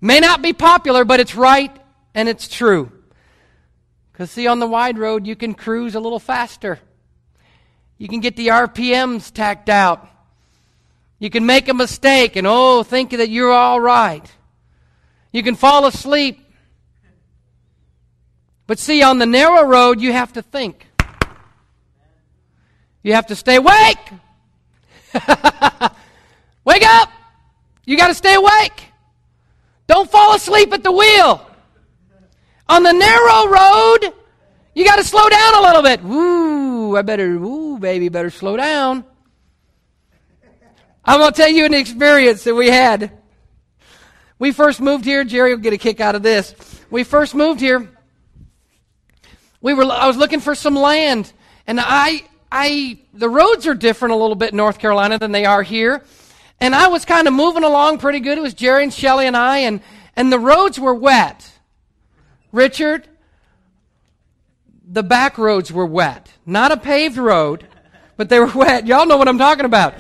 [0.02, 1.76] May not be popular, but it's right
[2.14, 2.92] and it's true.
[4.12, 6.80] Because, see, on the wide road, you can cruise a little faster.
[7.98, 10.08] You can get the RPMs tacked out.
[11.20, 14.26] You can make a mistake and, oh, think that you're all right.
[15.32, 16.40] You can fall asleep.
[18.68, 20.88] But see, on the narrow road, you have to think.
[23.04, 23.98] You have to stay awake.
[26.66, 27.10] Wake up!
[27.86, 28.88] You got to stay awake.
[29.89, 31.43] Don't fall asleep at the wheel.
[32.69, 34.13] On the narrow road,
[34.75, 36.04] you got to slow down a little bit.
[36.04, 39.04] Woo, I better, woo, baby, better slow down.
[41.04, 43.12] I'm going to tell you an experience that we had.
[44.38, 45.23] We first moved here.
[45.23, 46.54] Jerry will get a kick out of this.
[46.91, 47.89] We first moved here.
[49.60, 51.34] We were, I was looking for some land,
[51.65, 52.21] and I,
[52.52, 56.04] I, the roads are different a little bit in North Carolina than they are here.
[56.62, 58.38] And I was kind of moving along pretty good.
[58.38, 59.82] It was Jerry and Shelly and I, and,
[60.15, 61.52] and the roads were wet.
[62.52, 63.08] Richard,
[64.86, 66.34] the back roads were wet.
[66.45, 67.67] Not a paved road,
[68.17, 68.88] but they were wet.
[68.88, 69.93] Y'all know what I'm talking about.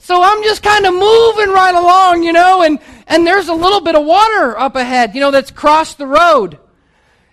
[0.00, 3.80] So I'm just kind of moving right along, you know, and, and there's a little
[3.80, 6.58] bit of water up ahead, you know, that's crossed the road.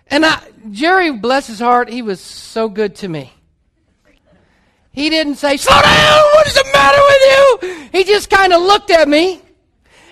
[0.06, 0.40] And I,
[0.70, 3.32] Jerry, bless his heart, he was so good to me.
[4.92, 6.22] He didn't say, Slow down!
[6.34, 7.88] What is the matter with you?
[7.92, 9.40] He just kind of looked at me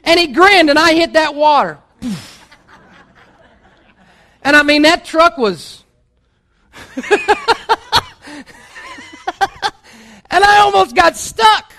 [0.05, 1.79] and he grinned, and I hit that water.
[4.43, 5.83] and I mean, that truck was.
[6.97, 7.05] and
[10.31, 11.73] I almost got stuck.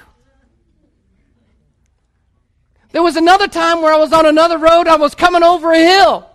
[2.92, 4.88] There was another time where I was on another road.
[4.88, 6.30] I was coming over a hill.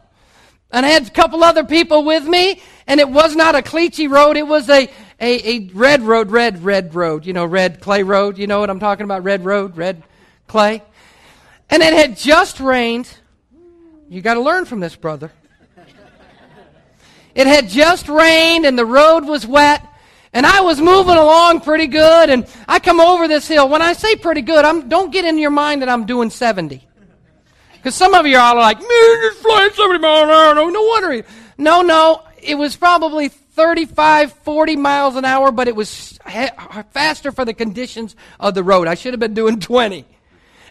[0.71, 2.63] And I had a couple other people with me.
[2.87, 4.37] And it was not a caliche road.
[4.37, 4.89] It was a,
[5.21, 7.27] a, a red road, red, red road.
[7.27, 8.39] You know, red clay road.
[8.39, 9.23] You know what I'm talking about?
[9.25, 10.03] Red road, red
[10.47, 10.83] clay.
[11.71, 13.09] And it had just rained.
[14.09, 15.33] You got to learn from this, brother.
[17.35, 19.85] It had just rained and the road was wet.
[20.33, 23.69] And I was moving along pretty good, and I come over this hill.
[23.69, 26.85] When I say pretty good, I'm, don't get in your mind that I'm doing 70.
[27.75, 30.55] Because some of you are all like, man, you're flying 70 miles an hour.
[30.57, 31.25] No, no wonder.
[31.57, 32.23] No, no.
[32.43, 36.19] It was probably 35, 40 miles an hour, but it was
[36.91, 38.89] faster for the conditions of the road.
[38.89, 40.05] I should have been doing 20.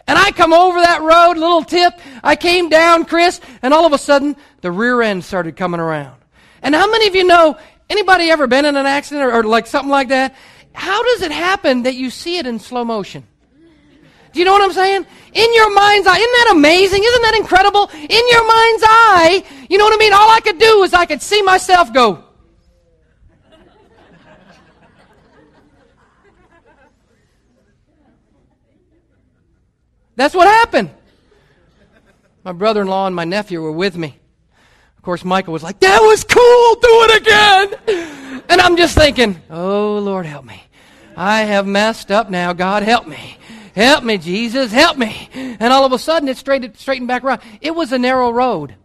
[0.06, 1.94] And I come over that road, little tip.
[2.22, 6.14] I came down, Chris, and all of a sudden, the rear end started coming around.
[6.62, 7.58] And how many of you know
[7.90, 10.34] Anybody ever been in an accident or, or like something like that?
[10.72, 13.26] How does it happen that you see it in slow motion?
[14.32, 15.06] Do you know what I'm saying?
[15.32, 16.16] In your mind's eye.
[16.16, 17.04] Isn't that amazing?
[17.04, 17.88] Isn't that incredible?
[17.92, 20.12] In your mind's eye, you know what I mean?
[20.12, 22.23] All I could do is I could see myself go.
[30.16, 30.90] That's what happened.
[32.44, 34.18] My brother in law and my nephew were with me.
[34.96, 38.42] Of course, Michael was like, That was cool, do it again.
[38.48, 40.62] And I'm just thinking, Oh, Lord, help me.
[41.16, 42.52] I have messed up now.
[42.52, 43.38] God, help me.
[43.74, 45.28] Help me, Jesus, help me.
[45.34, 47.40] And all of a sudden, it straightened, straightened back around.
[47.60, 48.76] It was a narrow road.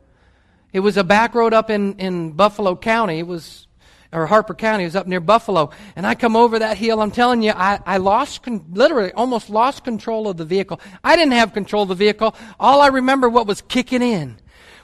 [0.74, 3.20] It was a back road up in, in Buffalo County.
[3.20, 3.68] It was,
[4.12, 4.84] or Harper County.
[4.84, 5.72] It was up near Buffalo.
[5.96, 7.02] And I come over that hill.
[7.02, 10.80] I'm telling you, I, I lost, con- literally almost lost control of the vehicle.
[11.04, 12.36] I didn't have control of the vehicle.
[12.60, 14.38] All I remember what was kicking in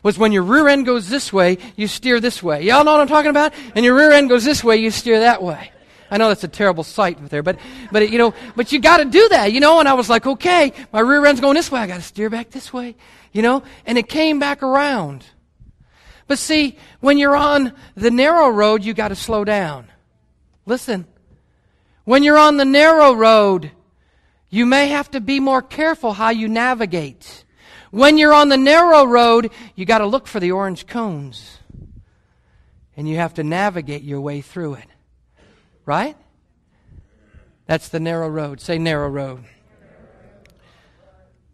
[0.04, 2.62] was when your rear end goes this way, you steer this way.
[2.62, 3.54] Y'all know what I'm talking about?
[3.74, 5.72] And your rear end goes this way, you steer that way.
[6.12, 7.58] I know that's a terrible sight there, but,
[7.92, 9.80] but you know, but you got to do that, you know.
[9.80, 11.80] And I was like, okay, my rear end's going this way.
[11.80, 12.96] I got to steer back this way,
[13.32, 13.64] you know.
[13.88, 15.26] And it came back around.
[16.28, 19.88] But see, when you're on the narrow road, you got to slow down.
[20.66, 21.06] Listen,
[22.04, 23.72] when you're on the narrow road,
[24.50, 27.46] you may have to be more careful how you navigate.
[27.92, 31.60] When you're on the narrow road, you got to look for the orange cones.
[32.98, 34.88] And you have to navigate your way through it.
[35.86, 36.16] Right?
[37.68, 38.62] That's the narrow road.
[38.62, 39.44] Say narrow road.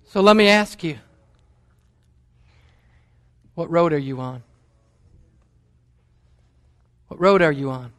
[0.05, 0.97] So let me ask you
[3.55, 4.43] what road are you on?
[7.11, 7.91] What road are you on?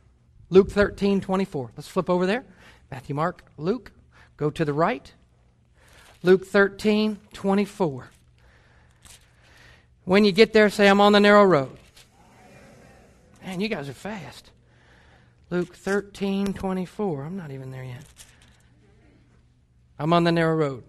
[0.48, 1.72] Luke 13, 24.
[1.77, 2.46] Let's flip over there.
[2.90, 3.92] Matthew, Mark, Luke.
[4.38, 5.12] Go to the right.
[6.22, 8.09] Luke 13, 24.
[10.07, 11.77] When you get there, say, I'm on the narrow road.
[13.44, 14.51] Man, you guys are fast.
[15.51, 17.25] Luke 13, 24.
[17.25, 18.05] I'm not even there yet.
[19.98, 20.85] I'm on the narrow road.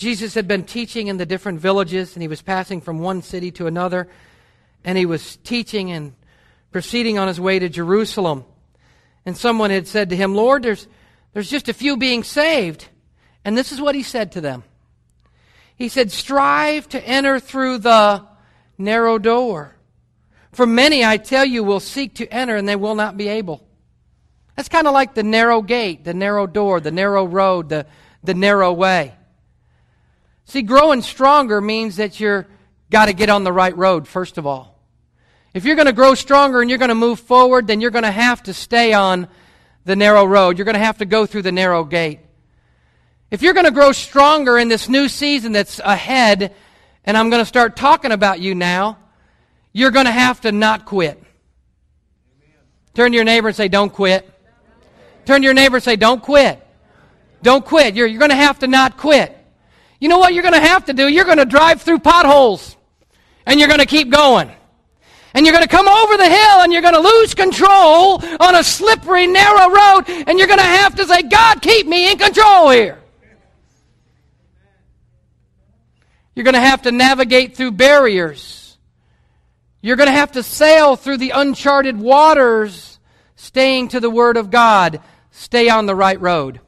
[0.00, 3.50] Jesus had been teaching in the different villages, and he was passing from one city
[3.50, 4.08] to another,
[4.82, 6.14] and he was teaching and
[6.72, 8.46] proceeding on his way to Jerusalem.
[9.26, 10.88] And someone had said to him, Lord, there's,
[11.34, 12.88] there's just a few being saved.
[13.44, 14.64] And this is what he said to them.
[15.76, 18.24] He said, Strive to enter through the
[18.78, 19.76] narrow door.
[20.52, 23.68] For many, I tell you, will seek to enter and they will not be able.
[24.56, 27.84] That's kind of like the narrow gate, the narrow door, the narrow road, the,
[28.24, 29.14] the narrow way.
[30.50, 32.44] See, growing stronger means that you're
[32.90, 34.80] got to get on the right road, first of all.
[35.54, 38.02] If you're going to grow stronger and you're going to move forward, then you're going
[38.02, 39.28] to have to stay on
[39.84, 40.58] the narrow road.
[40.58, 42.18] You're going to have to go through the narrow gate.
[43.30, 46.52] If you're going to grow stronger in this new season that's ahead,
[47.04, 48.98] and I'm going to start talking about you now,
[49.72, 51.22] you're going to have to not quit.
[52.94, 54.28] Turn to your neighbor and say, Don't quit.
[55.26, 56.60] Turn to your neighbor and say, Don't quit.
[57.40, 57.94] Don't quit.
[57.94, 59.36] You're, you're going to have to not quit.
[60.00, 61.06] You know what you're going to have to do?
[61.06, 62.76] You're going to drive through potholes,
[63.46, 64.50] and you're going to keep going.
[65.32, 68.56] And you're going to come over the hill and you're going to lose control on
[68.56, 70.04] a slippery, narrow road.
[70.08, 72.98] And you're going to have to say, God, keep me in control here.
[76.34, 78.76] You're going to have to navigate through barriers.
[79.82, 82.98] You're going to have to sail through the uncharted waters,
[83.36, 85.00] staying to the Word of God.
[85.30, 86.60] Stay on the right road.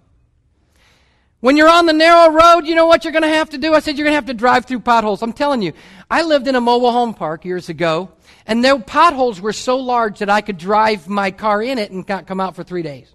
[1.42, 3.74] When you're on the narrow road, you know what you're going to have to do?
[3.74, 5.22] I said you're going to have to drive through potholes.
[5.22, 5.72] I'm telling you,
[6.08, 8.12] I lived in a mobile home park years ago,
[8.46, 12.08] and their potholes were so large that I could drive my car in it and
[12.08, 13.08] not come out for three days.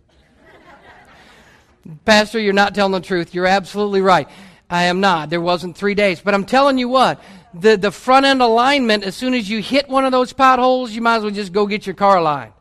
[2.03, 3.33] Pastor, you're not telling the truth.
[3.33, 4.27] You're absolutely right.
[4.69, 5.29] I am not.
[5.29, 6.19] There wasn't three days.
[6.19, 9.87] But I'm telling you what, the, the front end alignment, as soon as you hit
[9.87, 12.51] one of those potholes, you might as well just go get your car aligned.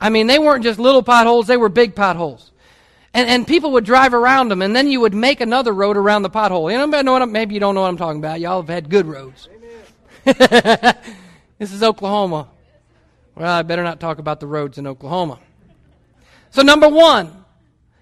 [0.00, 2.52] I mean, they weren't just little potholes, they were big potholes.
[3.14, 6.22] And, and people would drive around them, and then you would make another road around
[6.22, 6.70] the pothole.
[6.70, 8.40] You know, maybe you don't know what I'm talking about.
[8.40, 9.48] Y'all have had good roads.
[10.24, 12.48] this is Oklahoma.
[13.34, 15.38] Well, I better not talk about the roads in Oklahoma.
[16.50, 17.44] So, number one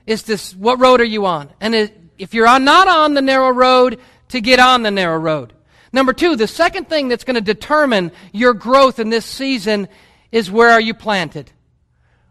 [0.07, 1.51] is this what road are you on?
[1.61, 5.53] And if you're not on the narrow road, to get on the narrow road.
[5.93, 9.89] Number two, the second thing that's going to determine your growth in this season
[10.33, 11.51] is where are you planted?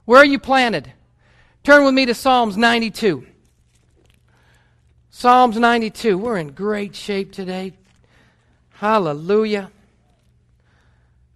[0.05, 0.91] Where are you planted?
[1.65, 3.25] Turn with me to Psalms 92.
[5.10, 6.15] Psalms 92.
[6.15, 7.73] We're in great shape today.
[8.69, 9.71] Hallelujah.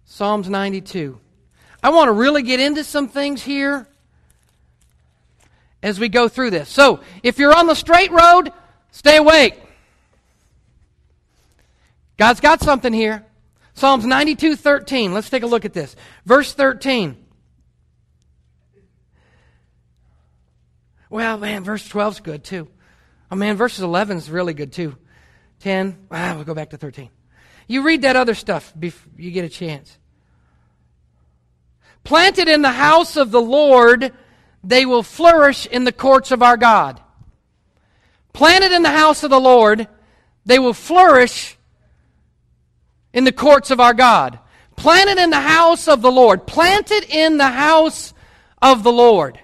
[0.04, 1.18] Psalms 92.
[1.82, 3.88] I want to really get into some things here
[5.82, 6.68] as we go through this.
[6.68, 8.52] So, if you're on the straight road,
[8.92, 9.60] stay awake.
[12.18, 13.26] God's got something here.
[13.74, 15.12] Psalms 92 13.
[15.12, 15.96] Let's take a look at this.
[16.24, 17.19] Verse 13.
[21.10, 22.68] Well, man, verse 12 is good too.
[23.30, 24.96] Oh, man, verses 11 is really good too.
[25.60, 26.06] 10.
[26.10, 27.10] Ah, we'll go back to 13.
[27.66, 29.98] You read that other stuff before you get a chance.
[32.02, 34.12] Planted in the house of the Lord
[34.62, 37.00] they will flourish in the courts of our God.
[38.32, 39.88] Planted in the house of the Lord,
[40.44, 41.56] they will flourish
[43.12, 44.38] in the courts of our God.
[44.76, 46.46] Planted in the house of the Lord.
[46.46, 48.14] Planted in the house
[48.62, 49.40] of the Lord.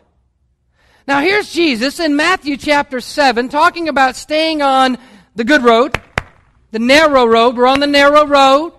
[1.06, 4.98] Now here's Jesus in Matthew chapter 7 talking about staying on
[5.36, 6.00] the good road,
[6.72, 7.56] the narrow road.
[7.56, 8.72] We're on the narrow road.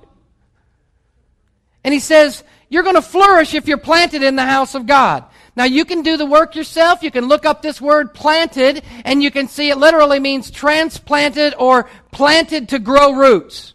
[1.86, 5.24] And he says, You're going to flourish if you're planted in the house of God.
[5.56, 7.02] Now you can do the work yourself.
[7.02, 11.56] You can look up this word planted and you can see it literally means transplanted
[11.58, 13.74] or planted to grow roots.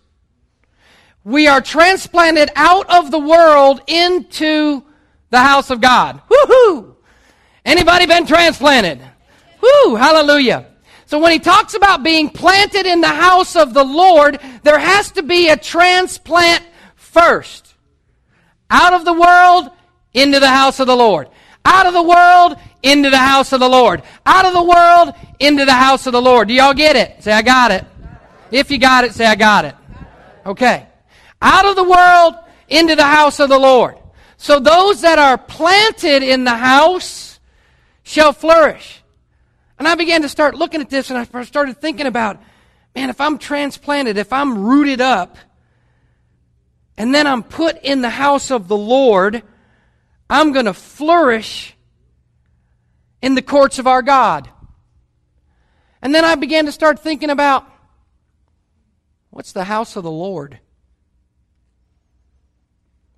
[1.24, 4.84] We are transplanted out of the world into
[5.30, 6.20] the house of God.
[6.28, 6.91] Woohoo!
[7.64, 9.00] Anybody been transplanted?
[9.60, 9.94] Woo!
[9.94, 10.66] Hallelujah.
[11.06, 15.10] So when he talks about being planted in the house of the Lord, there has
[15.12, 16.64] to be a transplant
[16.96, 17.74] first.
[18.70, 19.70] Out of the world
[20.14, 21.28] into the house of the Lord.
[21.64, 24.02] Out of the world into the house of the Lord.
[24.26, 26.48] Out of the world into the house of the Lord.
[26.48, 27.22] Do y'all get it?
[27.22, 27.84] Say, I got it.
[28.50, 29.74] If you got it, say, I got it.
[30.46, 30.86] Okay.
[31.40, 32.34] Out of the world
[32.68, 33.98] into the house of the Lord.
[34.38, 37.31] So those that are planted in the house
[38.02, 39.02] shall flourish.
[39.78, 42.40] And I began to start looking at this and I started thinking about,
[42.94, 45.36] man, if I'm transplanted, if I'm rooted up,
[46.96, 49.42] and then I'm put in the house of the Lord,
[50.28, 51.74] I'm going to flourish
[53.20, 54.48] in the courts of our God.
[56.02, 57.66] And then I began to start thinking about
[59.30, 60.58] what's the house of the Lord?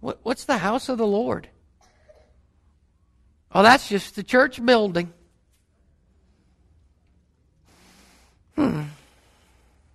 [0.01, 1.49] What, what's the house of the Lord?
[3.55, 5.13] Oh, that's just the church building.
[8.57, 8.83] Hmm.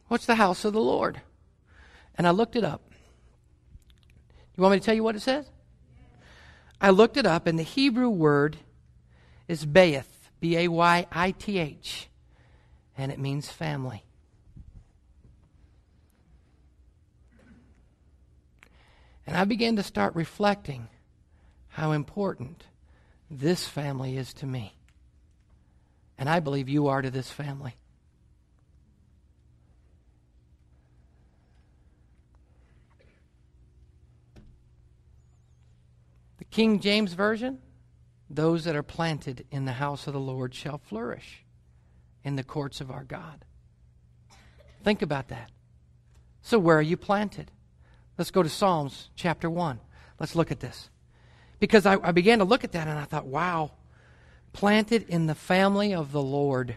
[0.07, 1.21] What's the house of the Lord?
[2.15, 2.81] And I looked it up.
[4.55, 5.45] You want me to tell you what it says?
[6.81, 8.57] I looked it up, and the Hebrew word
[9.47, 12.07] is bayith, B A Y I T H,
[12.97, 14.03] and it means family.
[19.27, 20.87] And I began to start reflecting
[21.67, 22.63] how important
[23.29, 24.73] this family is to me.
[26.17, 27.75] And I believe you are to this family.
[36.39, 37.59] The King James Version,
[38.29, 41.45] those that are planted in the house of the Lord shall flourish
[42.23, 43.45] in the courts of our God.
[44.83, 45.51] Think about that.
[46.41, 47.51] So, where are you planted?
[48.17, 49.79] Let's go to Psalms chapter 1.
[50.19, 50.89] Let's look at this.
[51.59, 53.71] Because I, I began to look at that and I thought, wow,
[54.53, 56.75] planted in the family of the Lord.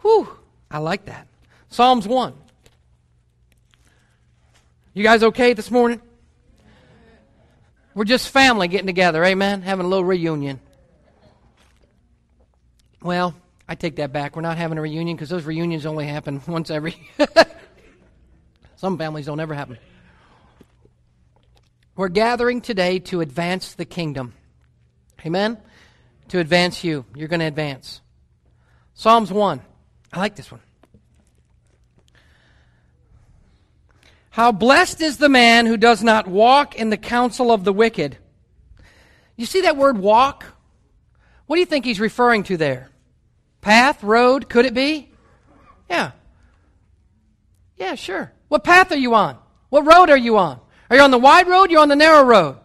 [0.00, 0.28] Whew,
[0.70, 1.28] I like that.
[1.68, 2.34] Psalms 1.
[4.94, 6.00] You guys okay this morning?
[7.94, 9.62] We're just family getting together, amen?
[9.62, 10.60] Having a little reunion.
[13.02, 13.34] Well,
[13.68, 14.36] I take that back.
[14.36, 16.96] We're not having a reunion because those reunions only happen once every.
[18.76, 19.78] Some families don't ever happen.
[21.96, 24.34] We're gathering today to advance the kingdom.
[25.24, 25.56] Amen?
[26.28, 27.06] To advance you.
[27.14, 28.02] You're going to advance.
[28.92, 29.62] Psalms 1.
[30.12, 30.60] I like this one.
[34.28, 38.18] How blessed is the man who does not walk in the counsel of the wicked.
[39.34, 40.44] You see that word walk?
[41.46, 42.90] What do you think he's referring to there?
[43.62, 45.10] Path, road, could it be?
[45.88, 46.10] Yeah.
[47.78, 48.32] Yeah, sure.
[48.48, 49.38] What path are you on?
[49.70, 50.60] What road are you on?
[50.90, 51.70] Are you on the wide road?
[51.70, 52.58] You're on the narrow road.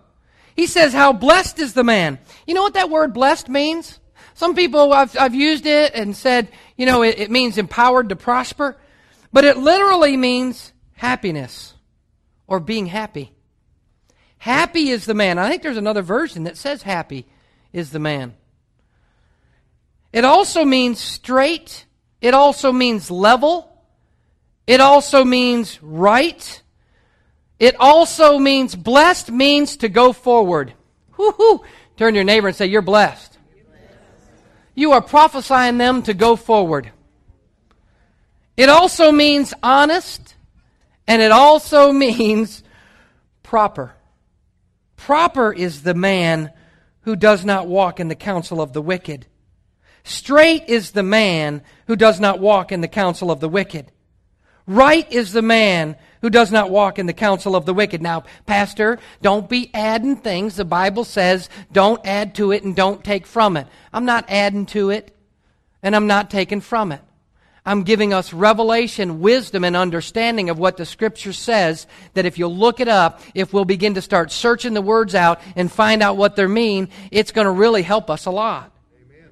[0.56, 2.20] He says, How blessed is the man.
[2.46, 4.00] You know what that word blessed means?
[4.34, 8.16] Some people, I've, I've used it and said, you know, it, it means empowered to
[8.16, 8.76] prosper.
[9.32, 11.76] But it literally means happiness
[12.48, 13.34] or being happy.
[14.40, 15.38] Happy is the man.
[15.38, 17.28] I think there's another version that says happy
[17.72, 18.34] is the man.
[20.12, 21.86] It also means straight.
[22.20, 23.72] It also means level.
[24.66, 26.62] It also means right.
[27.62, 30.74] It also means blessed means to go forward.
[31.16, 31.64] Woo-hoo.
[31.96, 33.38] Turn your neighbor and say, You're blessed.
[34.74, 36.92] You are prophesying them to go forward.
[38.58, 40.36] It also means honest,
[41.08, 42.64] and it also means
[43.44, 43.94] proper.
[44.96, 46.52] Proper is the man
[47.02, 49.28] who does not walk in the counsel of the wicked.
[50.04, 53.92] Straight is the man who does not walk in the counsel of the wicked.
[54.66, 58.02] Right is the man who does not walk in the counsel of the wicked.
[58.02, 60.56] Now, Pastor, don't be adding things.
[60.56, 63.68] The Bible says don't add to it and don't take from it.
[63.92, 65.16] I'm not adding to it
[65.84, 67.02] and I'm not taking from it.
[67.64, 71.86] I'm giving us revelation, wisdom, and understanding of what the Scripture says.
[72.16, 75.40] That if you'll look it up, if we'll begin to start searching the words out
[75.56, 78.72] and find out what they mean, it's going to really help us a lot.
[78.96, 79.30] Amen.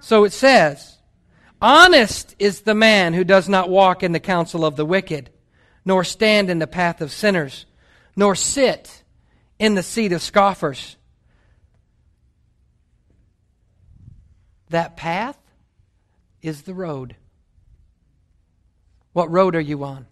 [0.00, 0.98] So it says,
[1.62, 5.30] Honest is the man who does not walk in the counsel of the wicked,
[5.84, 7.66] nor stand in the path of sinners,
[8.16, 9.02] nor sit
[9.58, 10.96] in the seat of scoffers.
[14.70, 15.38] That path
[16.42, 17.16] is the road.
[19.12, 20.06] What road are you on?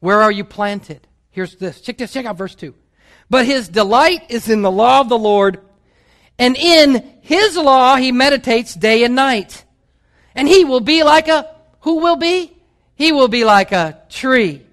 [0.00, 1.06] Where are you planted?
[1.30, 1.80] Here's this.
[1.80, 2.12] Check this.
[2.12, 2.74] Check out verse 2.
[3.30, 5.60] But his delight is in the law of the Lord,
[6.38, 9.64] and in his law he meditates day and night.
[10.34, 11.48] And he will be like a,
[11.80, 12.57] who will be?
[12.98, 14.66] He will be like a tree,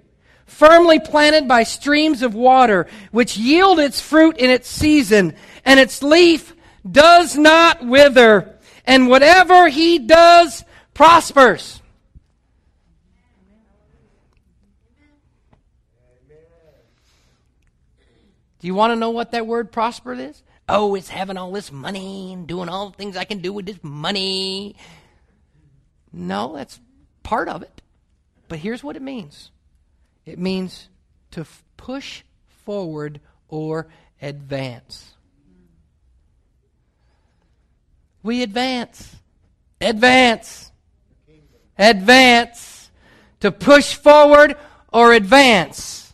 [0.47, 6.01] firmly planted by streams of water, which yield its fruit in its season, and its
[6.01, 6.55] leaf
[6.89, 10.63] does not wither, and whatever he does
[10.95, 11.79] prospers.
[18.59, 20.41] Do you want to know what that word prosper is?
[20.67, 23.67] Oh, it's having all this money and doing all the things I can do with
[23.67, 24.75] this money.
[26.11, 26.79] No, that's
[27.21, 27.83] part of it.
[28.47, 29.51] But here's what it means
[30.25, 30.89] it means
[31.31, 32.23] to f- push
[32.65, 33.87] forward or
[34.21, 35.13] advance.
[38.23, 39.15] We advance.
[39.79, 40.71] Advance.
[41.77, 42.89] Advance.
[43.41, 44.55] To push forward
[44.91, 46.13] or advance.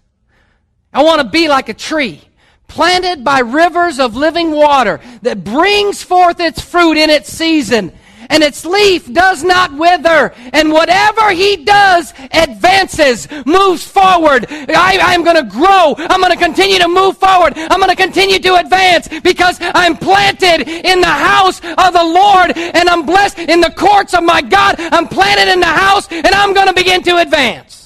[0.94, 2.22] I want to be like a tree
[2.68, 7.94] planted by rivers of living water that brings forth its fruit in its season
[8.32, 15.24] and its leaf does not wither and whatever he does advances moves forward I, am
[15.24, 18.56] going to grow i'm going to continue to move forward i'm going to continue to
[18.56, 23.72] advance because i'm planted in the house of the lord and i'm blessed in the
[23.72, 27.18] courts of my god i'm planted in the house and i'm going to begin to
[27.18, 27.82] advance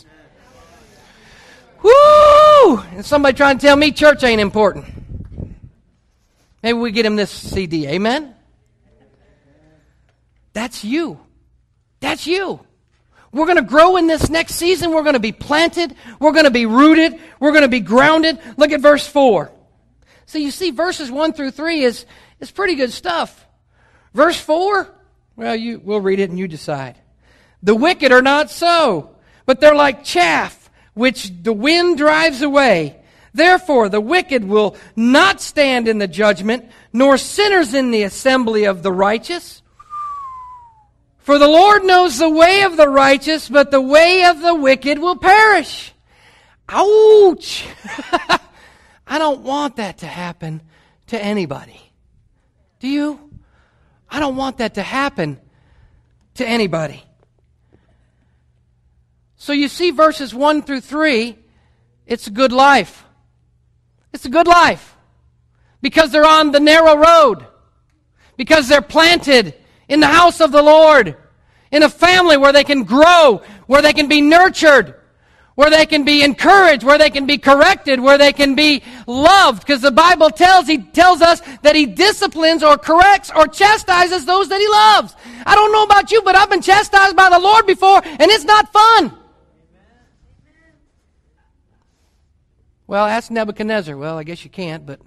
[1.86, 2.78] Woo!
[2.96, 4.86] And somebody trying to tell me church ain't important.
[6.64, 7.88] Maybe we get him this CD.
[7.88, 8.35] Amen?
[10.56, 11.20] That's you.
[12.00, 12.62] That's you.
[13.34, 14.92] We're going to grow in this next season.
[14.92, 15.94] We're going to be planted.
[16.18, 17.20] We're going to be rooted.
[17.42, 18.40] We're going to be grounded.
[18.56, 19.52] Look at verse 4.
[20.26, 22.06] So you see, verses 1 through 3 is,
[22.40, 23.46] is pretty good stuff.
[24.14, 24.90] Verse 4,
[25.36, 26.96] well, you, we'll read it and you decide.
[27.62, 32.96] The wicked are not so, but they're like chaff which the wind drives away.
[33.34, 38.84] Therefore, the wicked will not stand in the judgment, nor sinners in the assembly of
[38.84, 39.62] the righteous.
[41.26, 45.00] For the Lord knows the way of the righteous, but the way of the wicked
[45.00, 45.92] will perish.
[46.70, 47.68] Ouch!
[49.08, 50.62] I don't want that to happen
[51.08, 51.82] to anybody.
[52.80, 53.32] Do you?
[54.08, 55.40] I don't want that to happen
[56.36, 57.04] to anybody.
[59.36, 61.40] So you see verses 1 through 3,
[62.06, 63.04] it's a good life.
[64.14, 64.96] It's a good life.
[65.82, 67.48] Because they're on the narrow road.
[68.38, 69.56] Because they're planted
[69.88, 71.18] in the house of the Lord.
[71.72, 74.96] In a family where they can grow, where they can be nurtured,
[75.56, 79.62] where they can be encouraged, where they can be corrected, where they can be loved.
[79.62, 84.50] Because the Bible tells, he tells us that he disciplines or corrects or chastises those
[84.50, 85.16] that he loves.
[85.46, 88.44] I don't know about you, but I've been chastised by the Lord before, and it's
[88.44, 89.18] not fun.
[92.88, 93.98] Well, ask Nebuchadnezzar.
[93.98, 95.00] Well, I guess you can't, but.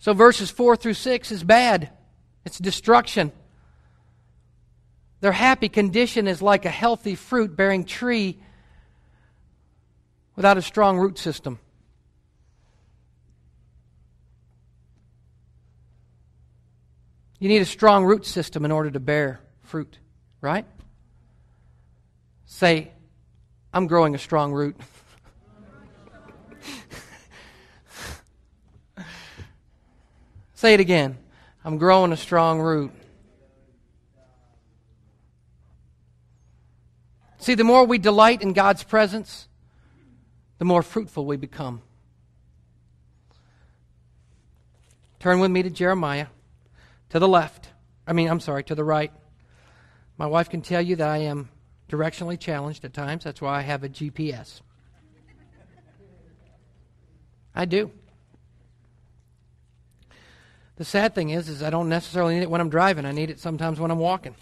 [0.00, 1.90] So verses 4 through 6 is bad,
[2.44, 3.32] it's destruction.
[5.20, 8.38] Their happy condition is like a healthy fruit bearing tree
[10.36, 11.58] without a strong root system.
[17.38, 19.98] You need a strong root system in order to bear fruit,
[20.40, 20.66] right?
[22.46, 22.90] Say,
[23.72, 24.76] I'm growing a strong root.
[30.54, 31.18] Say it again.
[31.64, 32.92] I'm growing a strong root.
[37.38, 39.48] See, the more we delight in God's presence,
[40.58, 41.82] the more fruitful we become.
[45.20, 46.26] Turn with me to Jeremiah,
[47.10, 47.68] to the left.
[48.06, 49.10] I mean, I'm sorry, to the right.
[50.18, 51.48] My wife can tell you that I am
[51.88, 53.24] directionally challenged at times.
[53.24, 54.60] That's why I have a GPS.
[57.54, 57.90] I do.
[60.76, 63.04] The sad thing is, is I don't necessarily need it when I'm driving.
[63.04, 64.34] I need it sometimes when I'm walking.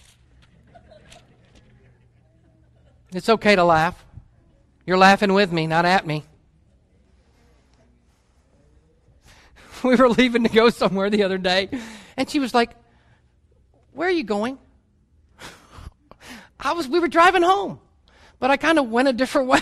[3.12, 4.03] It's okay to laugh.
[4.87, 6.24] You're laughing with me, not at me.
[9.85, 11.68] We were leaving to go somewhere the other day,
[12.16, 12.70] and she was like,
[13.91, 14.59] "Where are you going?"
[16.61, 16.87] I was.
[16.87, 17.80] We were driving home,
[18.39, 19.59] but I kind of went a different way.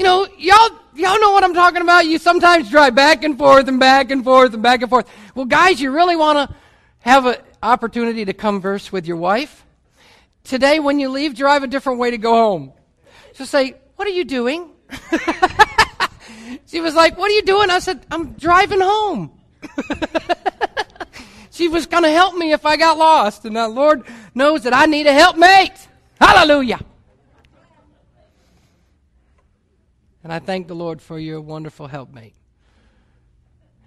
[0.00, 2.06] You know, y'all, y'all know what I'm talking about.
[2.06, 5.06] You sometimes drive back and forth and back and forth and back and forth.
[5.34, 6.56] Well, guys, you really want to
[7.00, 9.62] have an opportunity to converse with your wife.
[10.42, 12.72] Today, when you leave, drive a different way to go home.
[13.34, 14.70] So say, What are you doing?
[16.66, 17.68] she was like, What are you doing?
[17.68, 19.38] I said, I'm driving home.
[21.50, 23.44] she was going to help me if I got lost.
[23.44, 25.76] And the Lord knows that I need a helpmate.
[26.18, 26.80] Hallelujah.
[30.30, 32.36] And I thank the Lord for your wonderful helpmate.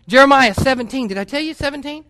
[0.10, 1.08] Jeremiah 17.
[1.08, 2.04] Did I tell you 17?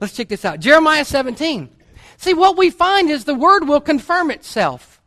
[0.00, 0.58] Let's check this out.
[0.58, 1.68] Jeremiah 17.
[2.16, 5.00] See, what we find is the word will confirm itself.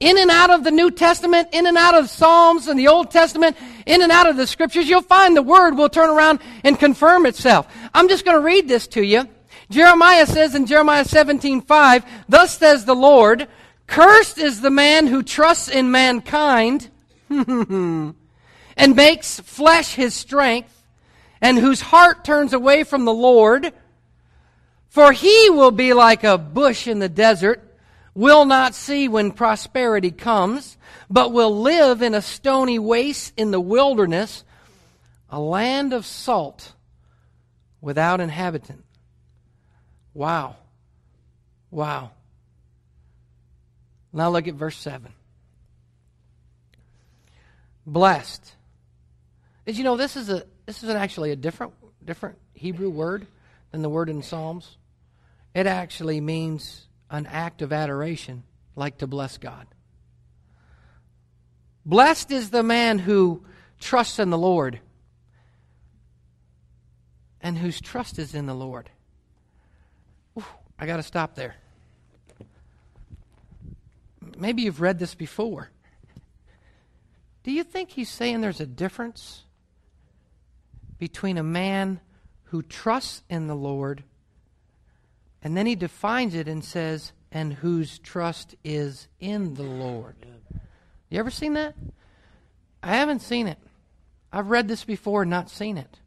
[0.00, 3.10] In and out of the New Testament, in and out of Psalms and the Old
[3.10, 6.78] Testament, in and out of the scriptures, you'll find the word will turn around and
[6.78, 7.68] confirm itself.
[7.92, 9.28] I'm just going to read this to you.
[9.68, 13.48] Jeremiah says in Jeremiah 17, 5, Thus says the Lord,
[13.86, 16.88] Cursed is the man who trusts in mankind
[18.76, 20.82] and makes flesh his strength,
[21.40, 23.72] and whose heart turns away from the Lord.
[24.88, 27.62] For he will be like a bush in the desert,
[28.14, 30.76] will not see when prosperity comes,
[31.10, 34.44] but will live in a stony waste in the wilderness,
[35.28, 36.72] a land of salt
[37.80, 38.84] without inhabitant.
[40.14, 40.56] Wow.
[41.70, 42.12] Wow.
[44.12, 45.12] Now look at verse 7.
[47.86, 48.54] Blessed.
[49.66, 51.72] Did you know this is a this is actually a different
[52.04, 53.26] different Hebrew word
[53.70, 54.76] than the word in Psalms?
[55.54, 58.42] It actually means an act of adoration,
[58.74, 59.66] like to bless God.
[61.86, 63.44] Blessed is the man who
[63.78, 64.80] trusts in the Lord
[67.40, 68.88] and whose trust is in the Lord.
[70.78, 71.54] I got to stop there.
[74.36, 75.70] Maybe you've read this before.
[77.44, 79.44] Do you think he's saying there's a difference
[80.98, 82.00] between a man
[82.44, 84.02] who trusts in the Lord
[85.44, 90.16] and then he defines it and says, and whose trust is in the Lord.
[91.10, 91.74] You ever seen that?
[92.82, 93.58] I haven't seen it.
[94.32, 95.98] I've read this before not seen it.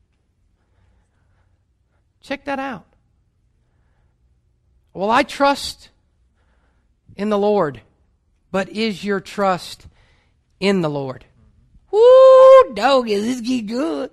[2.19, 2.87] Check that out.
[4.91, 5.89] Well, I trust
[7.15, 7.81] in the Lord,
[8.51, 9.85] but is your trust
[10.59, 11.25] in the Lord?
[11.91, 11.97] Mm-hmm.
[11.97, 14.11] Woo, dog, is this good?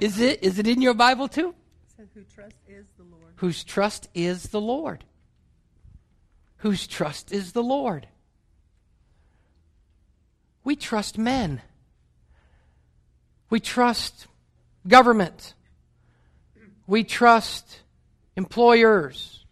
[0.00, 0.42] Is it?
[0.42, 1.54] Is it in your Bible too?
[1.84, 5.02] It says, "Who trust is the Lord." whose trust is the Lord.
[6.58, 8.06] Whose trust is the Lord.
[10.62, 11.62] We trust men.
[13.48, 14.26] We trust
[14.86, 15.54] government.
[16.86, 17.80] We trust
[18.36, 19.42] employers.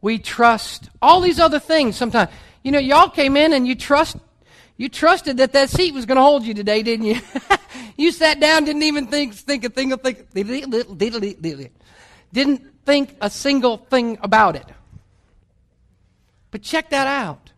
[0.00, 2.30] We trust all these other things sometimes.
[2.64, 4.16] You know, y'all came in and you trust
[4.80, 7.20] you trusted that that seat was going to hold you today, didn't you?
[7.98, 10.32] you sat down, didn't even think think a thing think
[12.32, 14.64] didn't think a single thing about it.
[16.50, 17.52] But check that out.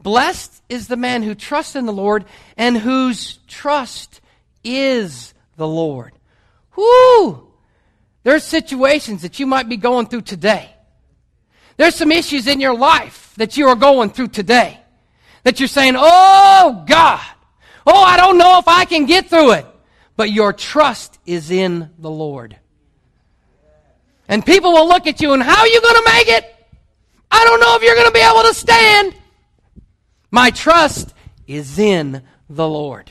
[0.00, 2.24] Blessed is the man who trusts in the Lord
[2.56, 4.20] and whose trust
[4.64, 6.10] is the Lord.
[6.74, 7.52] Whoo!
[8.24, 10.74] There's situations that you might be going through today.
[11.76, 14.80] There's some issues in your life that you are going through today.
[15.44, 17.20] That you're saying, Oh God,
[17.86, 19.66] oh, I don't know if I can get through it.
[20.16, 22.56] But your trust is in the Lord.
[24.28, 26.50] And people will look at you and how are you going to make it?
[27.30, 29.14] I don't know if you're going to be able to stand.
[30.30, 31.12] My trust
[31.46, 33.10] is in the Lord.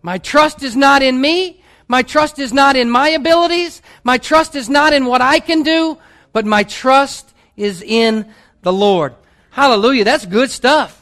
[0.00, 1.62] My trust is not in me.
[1.88, 3.82] My trust is not in my abilities.
[4.04, 5.98] My trust is not in what I can do,
[6.32, 9.14] but my trust is in the Lord.
[9.52, 10.04] Hallelujah.
[10.04, 10.98] That's good stuff.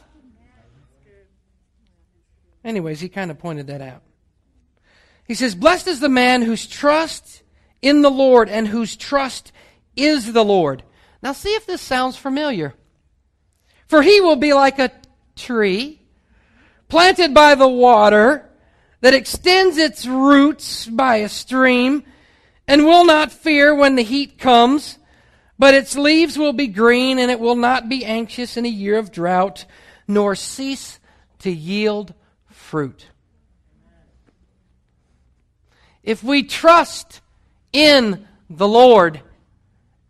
[2.64, 4.02] Anyways, he kind of pointed that out.
[5.26, 7.42] He says, Blessed is the man whose trust
[7.80, 9.52] in the Lord and whose trust
[9.96, 10.82] is the Lord.
[11.22, 12.74] Now, see if this sounds familiar.
[13.86, 14.90] For he will be like a
[15.36, 16.00] tree
[16.88, 18.50] planted by the water
[19.00, 22.02] that extends its roots by a stream
[22.66, 24.98] and will not fear when the heat comes,
[25.60, 28.96] but its leaves will be green and it will not be anxious in a year
[28.96, 29.66] of drought,
[30.08, 30.98] nor cease
[31.40, 32.14] to yield
[32.46, 33.08] fruit.
[36.02, 37.20] If we trust
[37.74, 39.20] in the Lord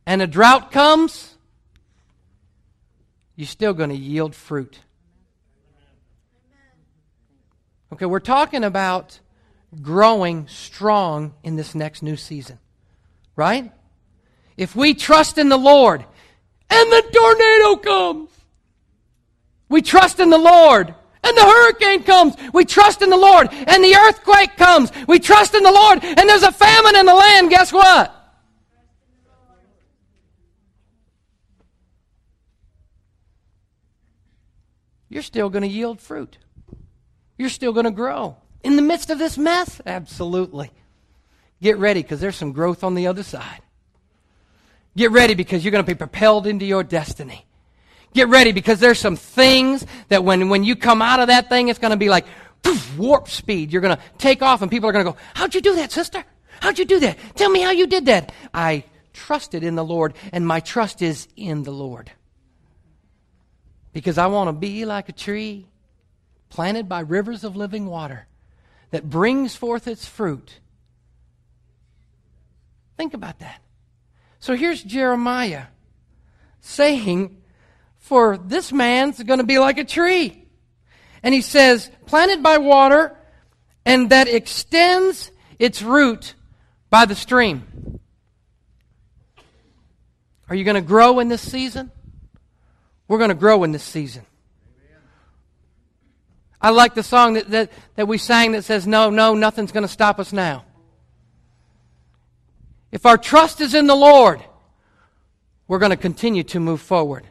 [0.06, 1.34] and a drought comes,
[3.34, 4.78] you're still going to yield fruit.
[7.92, 9.18] Okay, we're talking about
[9.82, 12.60] growing strong in this next new season.
[13.34, 13.72] Right?
[14.60, 16.04] If we trust in the Lord
[16.68, 18.28] and the tornado comes,
[19.70, 20.94] we trust in the Lord
[21.24, 25.54] and the hurricane comes, we trust in the Lord and the earthquake comes, we trust
[25.54, 28.14] in the Lord and there's a famine in the land, guess what?
[35.08, 36.36] You're still going to yield fruit.
[37.38, 38.36] You're still going to grow.
[38.62, 39.80] In the midst of this mess?
[39.86, 40.70] Absolutely.
[41.62, 43.62] Get ready because there's some growth on the other side.
[44.96, 47.46] Get ready because you're going to be propelled into your destiny.
[48.12, 51.68] Get ready because there's some things that when, when you come out of that thing,
[51.68, 52.26] it's going to be like
[52.62, 53.72] poof, warp speed.
[53.72, 55.92] You're going to take off and people are going to go, How'd you do that,
[55.92, 56.24] sister?
[56.60, 57.18] How'd you do that?
[57.36, 58.32] Tell me how you did that.
[58.52, 62.10] I trusted in the Lord, and my trust is in the Lord.
[63.92, 65.66] Because I want to be like a tree
[66.48, 68.26] planted by rivers of living water
[68.90, 70.58] that brings forth its fruit.
[72.96, 73.62] Think about that.
[74.40, 75.66] So here's Jeremiah
[76.60, 77.36] saying,
[77.98, 80.46] For this man's going to be like a tree.
[81.22, 83.16] And he says, planted by water
[83.84, 86.34] and that extends its root
[86.88, 88.00] by the stream.
[90.48, 91.92] Are you going to grow in this season?
[93.06, 94.24] We're going to grow in this season.
[96.60, 99.82] I like the song that, that, that we sang that says, No, no, nothing's going
[99.84, 100.64] to stop us now.
[102.92, 104.42] If our trust is in the Lord,
[105.68, 107.26] we're going to continue to move forward.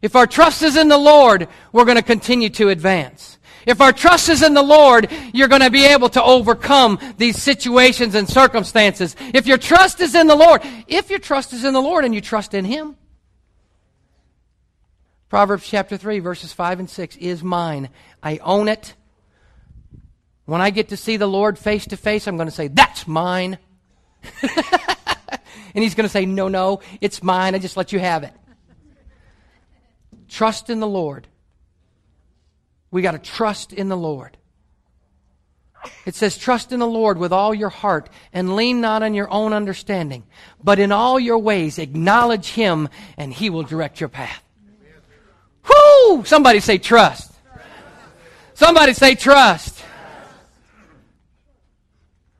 [0.00, 3.38] If our trust is in the Lord, we're going to continue to advance.
[3.66, 7.42] If our trust is in the Lord, you're going to be able to overcome these
[7.42, 9.16] situations and circumstances.
[9.32, 12.14] If your trust is in the Lord, if your trust is in the Lord and
[12.14, 12.96] you trust in Him,
[15.30, 17.88] Proverbs chapter 3, verses 5 and 6 is mine.
[18.22, 18.94] I own it.
[20.44, 23.08] When I get to see the Lord face to face, I'm going to say, That's
[23.08, 23.58] mine.
[25.74, 27.54] and He's going to say, No, no, it's mine.
[27.54, 28.32] I just let you have it.
[30.28, 31.26] Trust in the Lord.
[32.90, 34.36] We got to trust in the Lord.
[36.06, 39.30] It says, Trust in the Lord with all your heart and lean not on your
[39.30, 40.24] own understanding,
[40.62, 44.42] but in all your ways acknowledge Him and He will direct your path.
[45.68, 46.24] Whoo!
[46.24, 47.32] Somebody say trust.
[48.54, 49.82] Somebody say trust.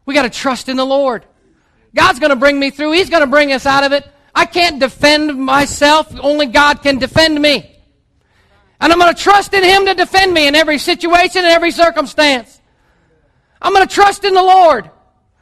[0.07, 1.24] We got to trust in the Lord.
[1.95, 2.92] God's going to bring me through.
[2.92, 4.07] He's going to bring us out of it.
[4.34, 6.12] I can't defend myself.
[6.20, 7.70] Only God can defend me.
[8.80, 11.70] And I'm going to trust in Him to defend me in every situation and every
[11.70, 12.61] circumstance.
[13.62, 14.90] I'm going to trust in the Lord.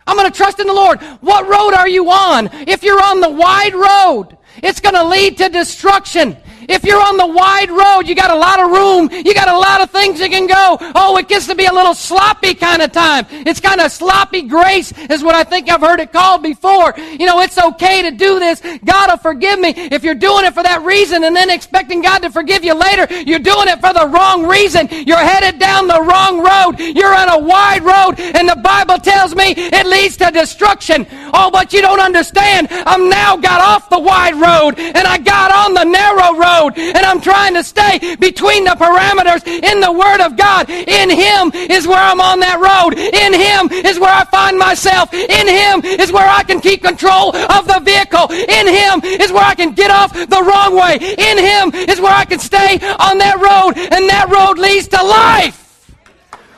[0.06, 1.00] I'm going to trust in the Lord.
[1.20, 2.50] What road are you on?
[2.68, 6.36] If you're on the wide road, it's going to lead to destruction.
[6.68, 9.10] If you're on the wide road, you got a lot of room.
[9.12, 10.78] You got a lot of things you can go.
[10.94, 13.26] Oh, it gets to be a little sloppy kind of time.
[13.30, 16.94] It's kind of sloppy grace is what I think I've heard it called before.
[16.96, 18.62] You know, it's okay to do this.
[18.84, 19.70] God will forgive me.
[19.76, 23.06] If you're doing it for that reason and then expecting God to forgive you later,
[23.22, 24.88] you're doing it for the wrong reason.
[24.90, 26.78] You're headed down the wrong road.
[26.78, 31.06] You're on a wide road and the Bible tells me it leads to destruction.
[31.34, 32.68] Oh, but you don't understand.
[32.70, 36.78] I'm now got off the wide road and I got on the narrow road road
[36.78, 40.68] and I'm trying to stay between the parameters in the Word of God.
[40.70, 42.98] In Him is where I'm on that road.
[42.98, 45.12] In Him is where I find myself.
[45.12, 48.30] In Him is where I can keep control of the vehicle.
[48.32, 50.96] In Him is where I can get off the wrong way.
[50.96, 55.02] In Him is where I can stay on that road and that road leads to
[55.02, 55.58] life.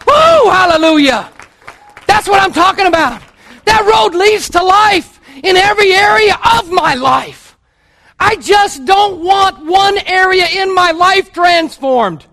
[0.06, 0.50] Woo!
[0.50, 1.30] Hallelujah.
[2.06, 3.22] That's what I'm talking about.
[3.64, 7.43] That road leads to life in every area of my life.
[8.18, 12.24] I just don't want one area in my life transformed.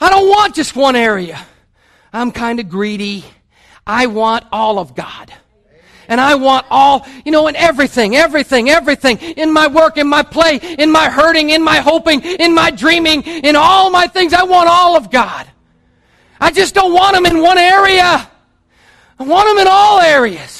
[0.00, 1.44] I don't want just one area.
[2.12, 3.24] I'm kind of greedy.
[3.86, 5.32] I want all of God.
[6.08, 10.24] And I want all, you know, in everything, everything, everything, in my work, in my
[10.24, 14.32] play, in my hurting, in my hoping, in my dreaming, in all my things.
[14.32, 15.46] I want all of God.
[16.40, 18.28] I just don't want them in one area.
[19.18, 20.59] I want them in all areas.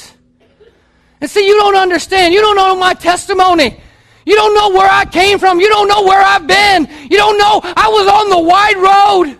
[1.21, 2.33] And see, you don't understand.
[2.33, 3.79] You don't know my testimony.
[4.25, 5.59] You don't know where I came from.
[5.59, 6.87] You don't know where I've been.
[7.09, 9.39] You don't know I was on the wide road.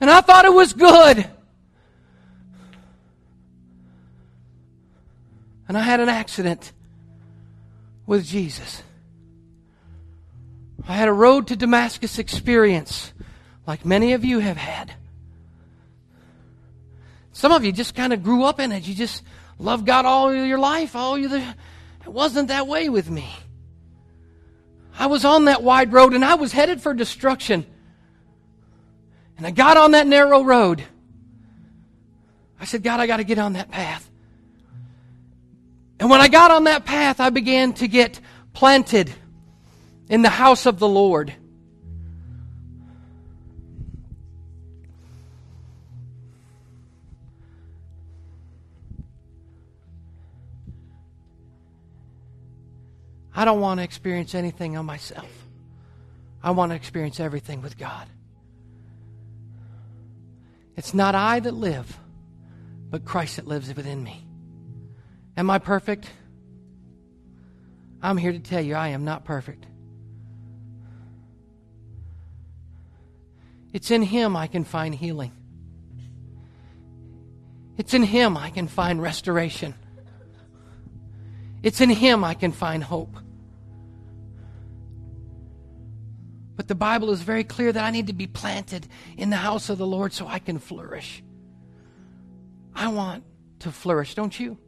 [0.00, 1.26] And I thought it was good.
[5.66, 6.72] And I had an accident
[8.06, 8.82] with Jesus.
[10.86, 13.12] I had a road to Damascus experience
[13.66, 14.92] like many of you have had.
[17.32, 18.88] Some of you just kind of grew up in it.
[18.88, 19.22] You just
[19.58, 20.94] loved God all your life.
[20.94, 21.44] All you, it
[22.06, 23.28] wasn't that way with me.
[24.98, 27.64] I was on that wide road and I was headed for destruction.
[29.36, 30.82] And I got on that narrow road.
[32.60, 34.08] I said, God, I got to get on that path.
[36.00, 38.20] And when I got on that path, I began to get
[38.52, 39.12] planted
[40.08, 41.32] in the house of the Lord.
[53.38, 55.30] I don't want to experience anything on myself.
[56.42, 58.08] I want to experience everything with God.
[60.76, 62.00] It's not I that live,
[62.90, 64.24] but Christ that lives within me.
[65.36, 66.10] Am I perfect?
[68.02, 69.64] I'm here to tell you I am not perfect.
[73.72, 75.30] It's in Him I can find healing.
[77.76, 79.74] It's in Him I can find restoration.
[81.62, 83.14] It's in Him I can find hope.
[86.58, 89.68] But the Bible is very clear that I need to be planted in the house
[89.68, 91.22] of the Lord so I can flourish.
[92.74, 93.22] I want
[93.60, 94.58] to flourish, don't you?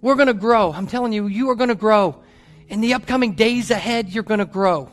[0.00, 0.72] We're going to grow.
[0.72, 2.22] I'm telling you, you are going to grow.
[2.66, 4.90] In the upcoming days ahead, you're going to grow.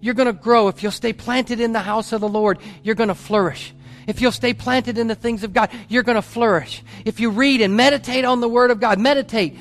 [0.00, 0.68] You're going to grow.
[0.68, 3.74] If you'll stay planted in the house of the Lord, you're going to flourish.
[4.06, 6.82] If you'll stay planted in the things of God, you're going to flourish.
[7.04, 9.58] If you read and meditate on the Word of God, meditate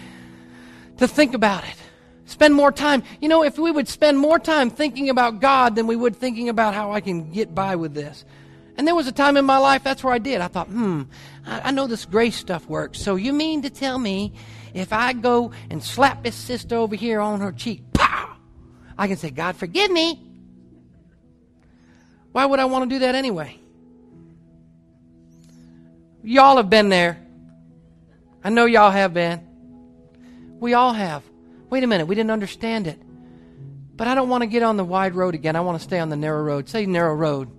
[0.99, 1.75] to think about it.
[2.25, 3.03] Spend more time.
[3.21, 6.49] You know, if we would spend more time thinking about God than we would thinking
[6.49, 8.25] about how I can get by with this.
[8.77, 10.41] And there was a time in my life that's where I did.
[10.41, 11.03] I thought, hmm,
[11.45, 12.99] I, I know this grace stuff works.
[12.99, 14.33] So you mean to tell me
[14.73, 18.35] if I go and slap this sister over here on her cheek, pow,
[18.97, 20.21] I can say, God, forgive me.
[22.31, 23.59] Why would I want to do that anyway?
[26.23, 27.21] Y'all have been there.
[28.43, 29.41] I know y'all have been.
[30.59, 31.23] We all have.
[31.69, 32.99] Wait a minute, we didn't understand it.
[33.95, 35.55] But I don't want to get on the wide road again.
[35.55, 36.67] I want to stay on the narrow road.
[36.67, 37.49] Say narrow road.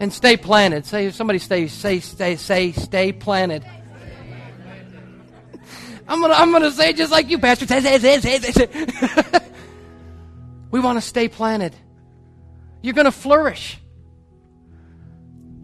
[0.00, 0.84] And stay planted.
[0.84, 3.64] Say somebody stay say stay say stay planted.
[6.08, 7.66] I'm gonna I'm gonna say just like you, Pastor.
[7.66, 9.40] Say, say, say, say, say.
[10.70, 11.74] we want to stay planted.
[12.82, 13.78] You're gonna flourish.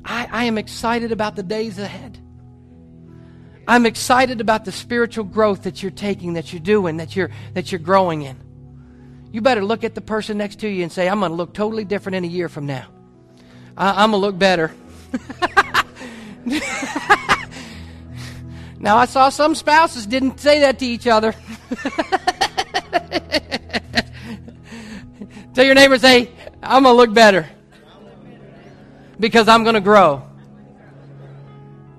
[0.05, 2.19] I, I am excited about the days ahead.
[3.73, 7.73] I'm excited about the spiritual growth that you're taking, that you're doing, that you're, that
[7.73, 8.37] you're growing in.
[9.33, 11.55] You better look at the person next to you and say, I'm going to look
[11.55, 12.89] totally different in a year from now.
[13.75, 14.75] I, I'm going to look better.
[18.79, 21.35] now, I saw some spouses didn't say that to each other.
[25.55, 26.31] Tell your neighbor, say,
[26.63, 27.49] I'm going to look better
[29.19, 30.29] because I'm going to grow.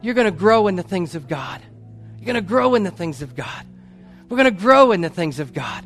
[0.03, 1.61] You're going to grow in the things of God.
[2.17, 3.65] You're going to grow in the things of God.
[4.29, 5.85] We're going to grow in the things of God.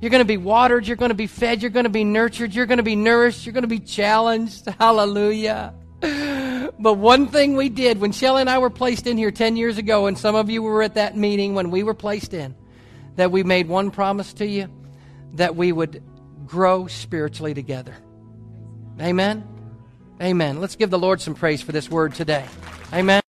[0.00, 0.86] You're going to be watered.
[0.86, 1.62] You're going to be fed.
[1.62, 2.54] You're going to be nurtured.
[2.54, 3.46] You're going to be nourished.
[3.46, 4.66] You're going to be challenged.
[4.78, 5.72] Hallelujah.
[6.00, 9.78] But one thing we did when Shelly and I were placed in here 10 years
[9.78, 12.54] ago, and some of you were at that meeting when we were placed in,
[13.16, 14.68] that we made one promise to you
[15.34, 16.02] that we would
[16.46, 17.94] grow spiritually together.
[19.00, 19.46] Amen.
[20.20, 20.60] Amen.
[20.60, 22.44] Let's give the Lord some praise for this word today.
[22.92, 23.22] Amen.